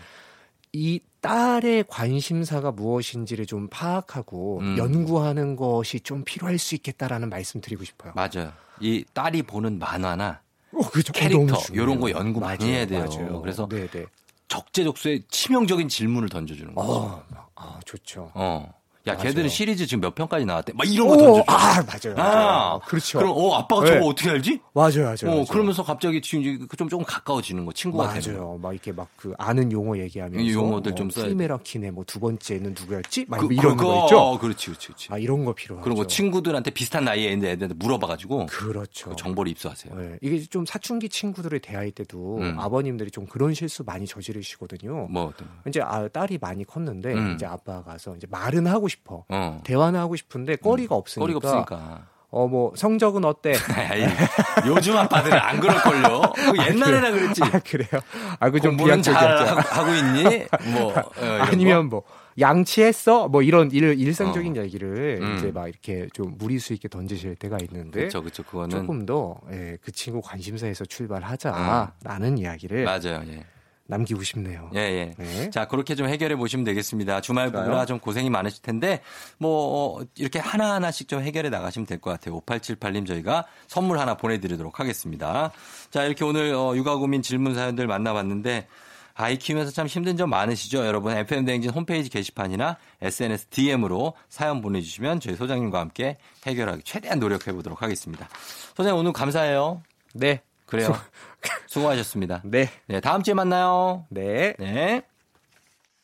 이 0.72 1.00
딸의 1.20 1.84
관심사가 1.88 2.72
무엇인지를 2.72 3.46
좀 3.46 3.68
파악하고 3.68 4.60
음. 4.60 4.78
연구하는 4.78 5.56
것이 5.56 6.00
좀 6.00 6.24
필요할 6.24 6.58
수 6.58 6.74
있겠다라는 6.74 7.28
말씀 7.28 7.60
드리고 7.60 7.84
싶어요. 7.84 8.12
맞아요. 8.14 8.52
이 8.80 9.04
딸이 9.12 9.42
보는 9.42 9.78
만화나 9.78 10.40
어, 10.72 10.78
그죠. 10.90 11.12
캐릭터. 11.12 11.56
요런 11.74 12.00
거 12.00 12.10
연구 12.10 12.40
많이 12.40 12.64
해야 12.64 12.86
돼요. 12.86 13.06
맞아요. 13.08 13.40
그래서 13.40 13.68
네네. 13.68 14.06
적재적소에 14.48 15.22
치명적인 15.28 15.88
질문을 15.88 16.28
던져주는 16.28 16.74
거. 16.74 16.82
어, 16.82 17.24
아 17.54 17.78
좋죠. 17.84 18.30
어. 18.34 18.72
야, 19.06 19.14
맞아요. 19.14 19.28
걔들은 19.28 19.48
시리즈 19.48 19.86
지금 19.86 20.00
몇 20.02 20.14
편까지 20.14 20.44
나왔대? 20.44 20.72
막 20.74 20.86
이런 20.88 21.08
거 21.08 21.14
오, 21.14 21.16
던져줘. 21.16 21.44
아 21.48 21.82
맞아요. 21.82 22.14
맞아요. 22.16 22.80
그렇죠. 22.86 23.18
그럼 23.18 23.32
어 23.36 23.54
아빠가 23.54 23.84
네. 23.84 23.92
저거 23.94 24.06
어떻게 24.06 24.30
알지? 24.30 24.60
맞아요, 24.74 25.04
맞아요. 25.04 25.16
어 25.24 25.26
맞아요. 25.30 25.44
그러면서 25.46 25.82
갑자기 25.82 26.20
지금 26.20 26.66
좀 26.76 26.88
조금 26.88 27.04
가까워지는 27.04 27.64
거 27.66 27.72
친구가 27.72 28.12
되는 28.14 28.22
거. 28.38 28.42
맞아요. 28.44 28.58
막 28.60 28.72
이렇게 28.72 28.92
막 28.92 29.08
그 29.22 29.32
아는 29.38 29.70
용어 29.70 29.96
얘기하면서 29.98 30.42
이 30.42 30.52
용어들 30.52 30.90
뭐좀 30.92 31.10
써야 31.10 31.24
돼. 31.26 31.28
프리메라킨의 31.28 31.92
뭐두 31.92 32.18
번째는 32.18 32.74
누구였지? 32.78 33.26
막 33.28 33.38
그, 33.38 33.46
이런 33.52 33.76
그거, 33.76 33.94
거 34.00 34.04
있죠. 34.06 34.18
어, 34.18 34.38
그렇지, 34.38 34.66
그렇지, 34.66 34.86
그렇지. 34.88 35.08
아 35.12 35.18
이런 35.18 35.44
거 35.44 35.52
필요하죠. 35.52 35.84
그런 35.84 35.96
거 35.96 36.06
친구들한테 36.08 36.70
비슷한 36.72 37.04
나이에 37.04 37.30
있는 37.30 37.48
애들한테 37.50 37.76
물어봐가지고 37.78 38.46
그렇죠. 38.46 39.10
그 39.10 39.16
정보를 39.16 39.52
입수하세요. 39.52 39.94
네, 39.94 40.18
이게 40.22 40.40
좀 40.42 40.66
사춘기 40.66 41.08
친구들을 41.08 41.60
대할 41.60 41.92
때도 41.92 42.38
음. 42.38 42.56
아버님들이 42.58 43.12
좀 43.12 43.26
그런 43.26 43.54
실수 43.54 43.84
많이 43.84 44.06
저지르시거든요. 44.06 45.06
뭐 45.08 45.26
어떤 45.26 45.46
거. 45.46 45.54
이제 45.68 45.80
아, 45.80 46.08
딸이 46.08 46.38
많이 46.40 46.64
컸는데 46.64 47.12
음. 47.14 47.34
이제 47.36 47.46
아빠가 47.46 47.84
가서 47.84 48.16
이제 48.16 48.26
말은 48.28 48.66
하고 48.66 48.88
싶어. 48.92 49.24
어. 49.28 49.60
대화는 49.64 49.98
하고 49.98 50.16
싶은데 50.16 50.56
꺼리가 50.56 50.94
없으니까. 50.94 51.24
음. 51.24 51.32
거리가 51.34 51.48
없으니까. 51.48 52.12
어 52.34 52.46
뭐 52.48 52.72
성적은 52.74 53.26
어때? 53.26 53.52
요즘 54.66 54.96
아빠들은 54.96 55.36
안 55.38 55.60
그럴걸요. 55.60 56.32
그거 56.34 56.66
옛날에나 56.66 57.10
그랬지. 57.10 57.42
아 57.44 57.50
그래요? 57.58 58.00
아 58.40 58.48
그좀 58.48 58.78
공부는 58.78 59.02
잘 59.02 59.14
비약적이었죠. 59.14 59.68
하고, 59.68 59.92
있니? 59.92 60.46
뭐 60.72 60.94
어. 60.96 61.42
아니면 61.42 61.90
뭐 61.90 62.04
양치했어? 62.40 63.28
뭐 63.28 63.42
이런 63.42 63.70
일, 63.70 63.84
일상적인 64.00 64.56
얘기를 64.56 65.18
음. 65.20 65.36
이제 65.36 65.50
막 65.52 65.68
이렇게 65.68 66.08
좀 66.14 66.38
무리수 66.38 66.72
있게 66.72 66.88
던지실 66.88 67.36
때가 67.36 67.58
있는데 67.68 68.00
그렇죠, 68.00 68.22
그렇죠. 68.22 68.42
그거는 68.44 68.70
조금 68.70 69.04
더그 69.04 69.92
친구 69.92 70.22
관심사에서 70.22 70.86
출발하자라는 70.86 72.38
이야기를 72.38 72.84
맞아요. 72.84 73.22
예. 73.28 73.44
남기고 73.86 74.22
싶네요. 74.22 74.70
예, 74.74 74.78
예. 74.78 75.14
네. 75.18 75.50
자, 75.50 75.66
그렇게 75.66 75.94
좀 75.94 76.06
해결해 76.08 76.36
보시면 76.36 76.64
되겠습니다. 76.64 77.20
주말. 77.20 77.50
부부라 77.52 77.84
좀 77.86 77.98
고생이 77.98 78.30
많으실 78.30 78.62
텐데, 78.62 79.02
뭐, 79.38 79.98
어, 80.00 80.04
이렇게 80.16 80.38
하나하나씩 80.38 81.08
좀 81.08 81.20
해결해 81.22 81.50
나가시면 81.50 81.86
될 81.86 81.98
것 82.00 82.10
같아요. 82.10 82.40
5878님 82.40 83.06
저희가 83.06 83.44
선물 83.66 83.98
하나 83.98 84.14
보내드리도록 84.16 84.80
하겠습니다. 84.80 85.52
자, 85.90 86.04
이렇게 86.04 86.24
오늘 86.24 86.54
어, 86.54 86.74
육아 86.76 86.96
고민 86.96 87.22
질문 87.22 87.54
사연들 87.54 87.86
만나봤는데, 87.86 88.66
아이 89.14 89.36
키우면서 89.36 89.72
참 89.72 89.86
힘든 89.86 90.16
점 90.16 90.30
많으시죠? 90.30 90.86
여러분, 90.86 91.14
FM대행진 91.14 91.70
홈페이지 91.70 92.08
게시판이나 92.08 92.78
SNS 93.02 93.46
DM으로 93.50 94.14
사연 94.30 94.62
보내주시면 94.62 95.20
저희 95.20 95.36
소장님과 95.36 95.78
함께 95.78 96.16
해결하기 96.46 96.82
최대한 96.84 97.18
노력해 97.18 97.52
보도록 97.52 97.82
하겠습니다. 97.82 98.26
소장님 98.74 98.98
오늘 99.00 99.12
감사해요. 99.12 99.82
네. 100.14 100.40
그래요. 100.64 100.96
수고하셨습니다. 101.66 102.42
네. 102.44 102.68
네, 102.86 103.00
다음 103.00 103.22
주에 103.22 103.34
만나요. 103.34 104.06
네. 104.10 104.54
네. 104.58 105.02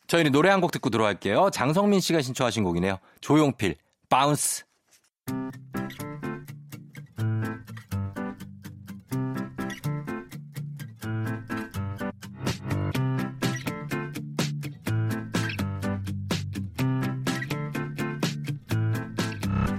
저희는 0.07 0.33
노래 0.33 0.49
한 0.51 0.61
곡 0.61 0.71
듣고 0.73 0.91
들어갈게요. 0.91 1.51
장성민 1.51 2.01
씨가 2.01 2.23
신청하신 2.23 2.65
곡이네요. 2.65 2.99
조용필, 3.21 3.77
Bounce. 4.09 4.65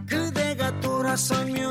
그대가 0.07 0.79
돌아서면 0.79 1.68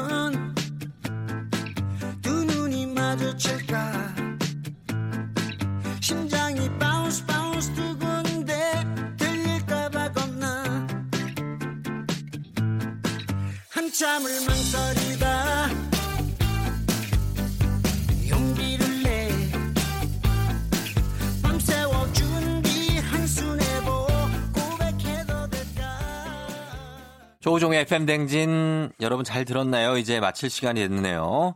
조우종의 27.78 27.82
FM댕진. 27.82 28.92
여러분 29.00 29.24
잘 29.24 29.44
들었나요? 29.44 29.96
이제 29.96 30.20
마칠 30.20 30.50
시간이 30.50 30.80
됐네요. 30.88 31.54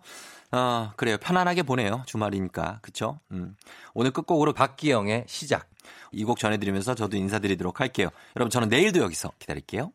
아, 0.52 0.92
그래요. 0.96 1.16
편안하게 1.18 1.62
보내요. 1.64 2.02
주말이니까. 2.06 2.78
그쵸? 2.82 3.18
음. 3.32 3.56
오늘 3.94 4.10
끝곡으로 4.12 4.52
박기영의 4.52 5.24
시작. 5.26 5.66
이 6.12 6.24
곡 6.24 6.38
전해드리면서 6.38 6.94
저도 6.94 7.16
인사드리도록 7.16 7.80
할게요. 7.80 8.08
여러분 8.36 8.50
저는 8.50 8.68
내일도 8.68 9.00
여기서 9.00 9.32
기다릴게요. 9.38 9.92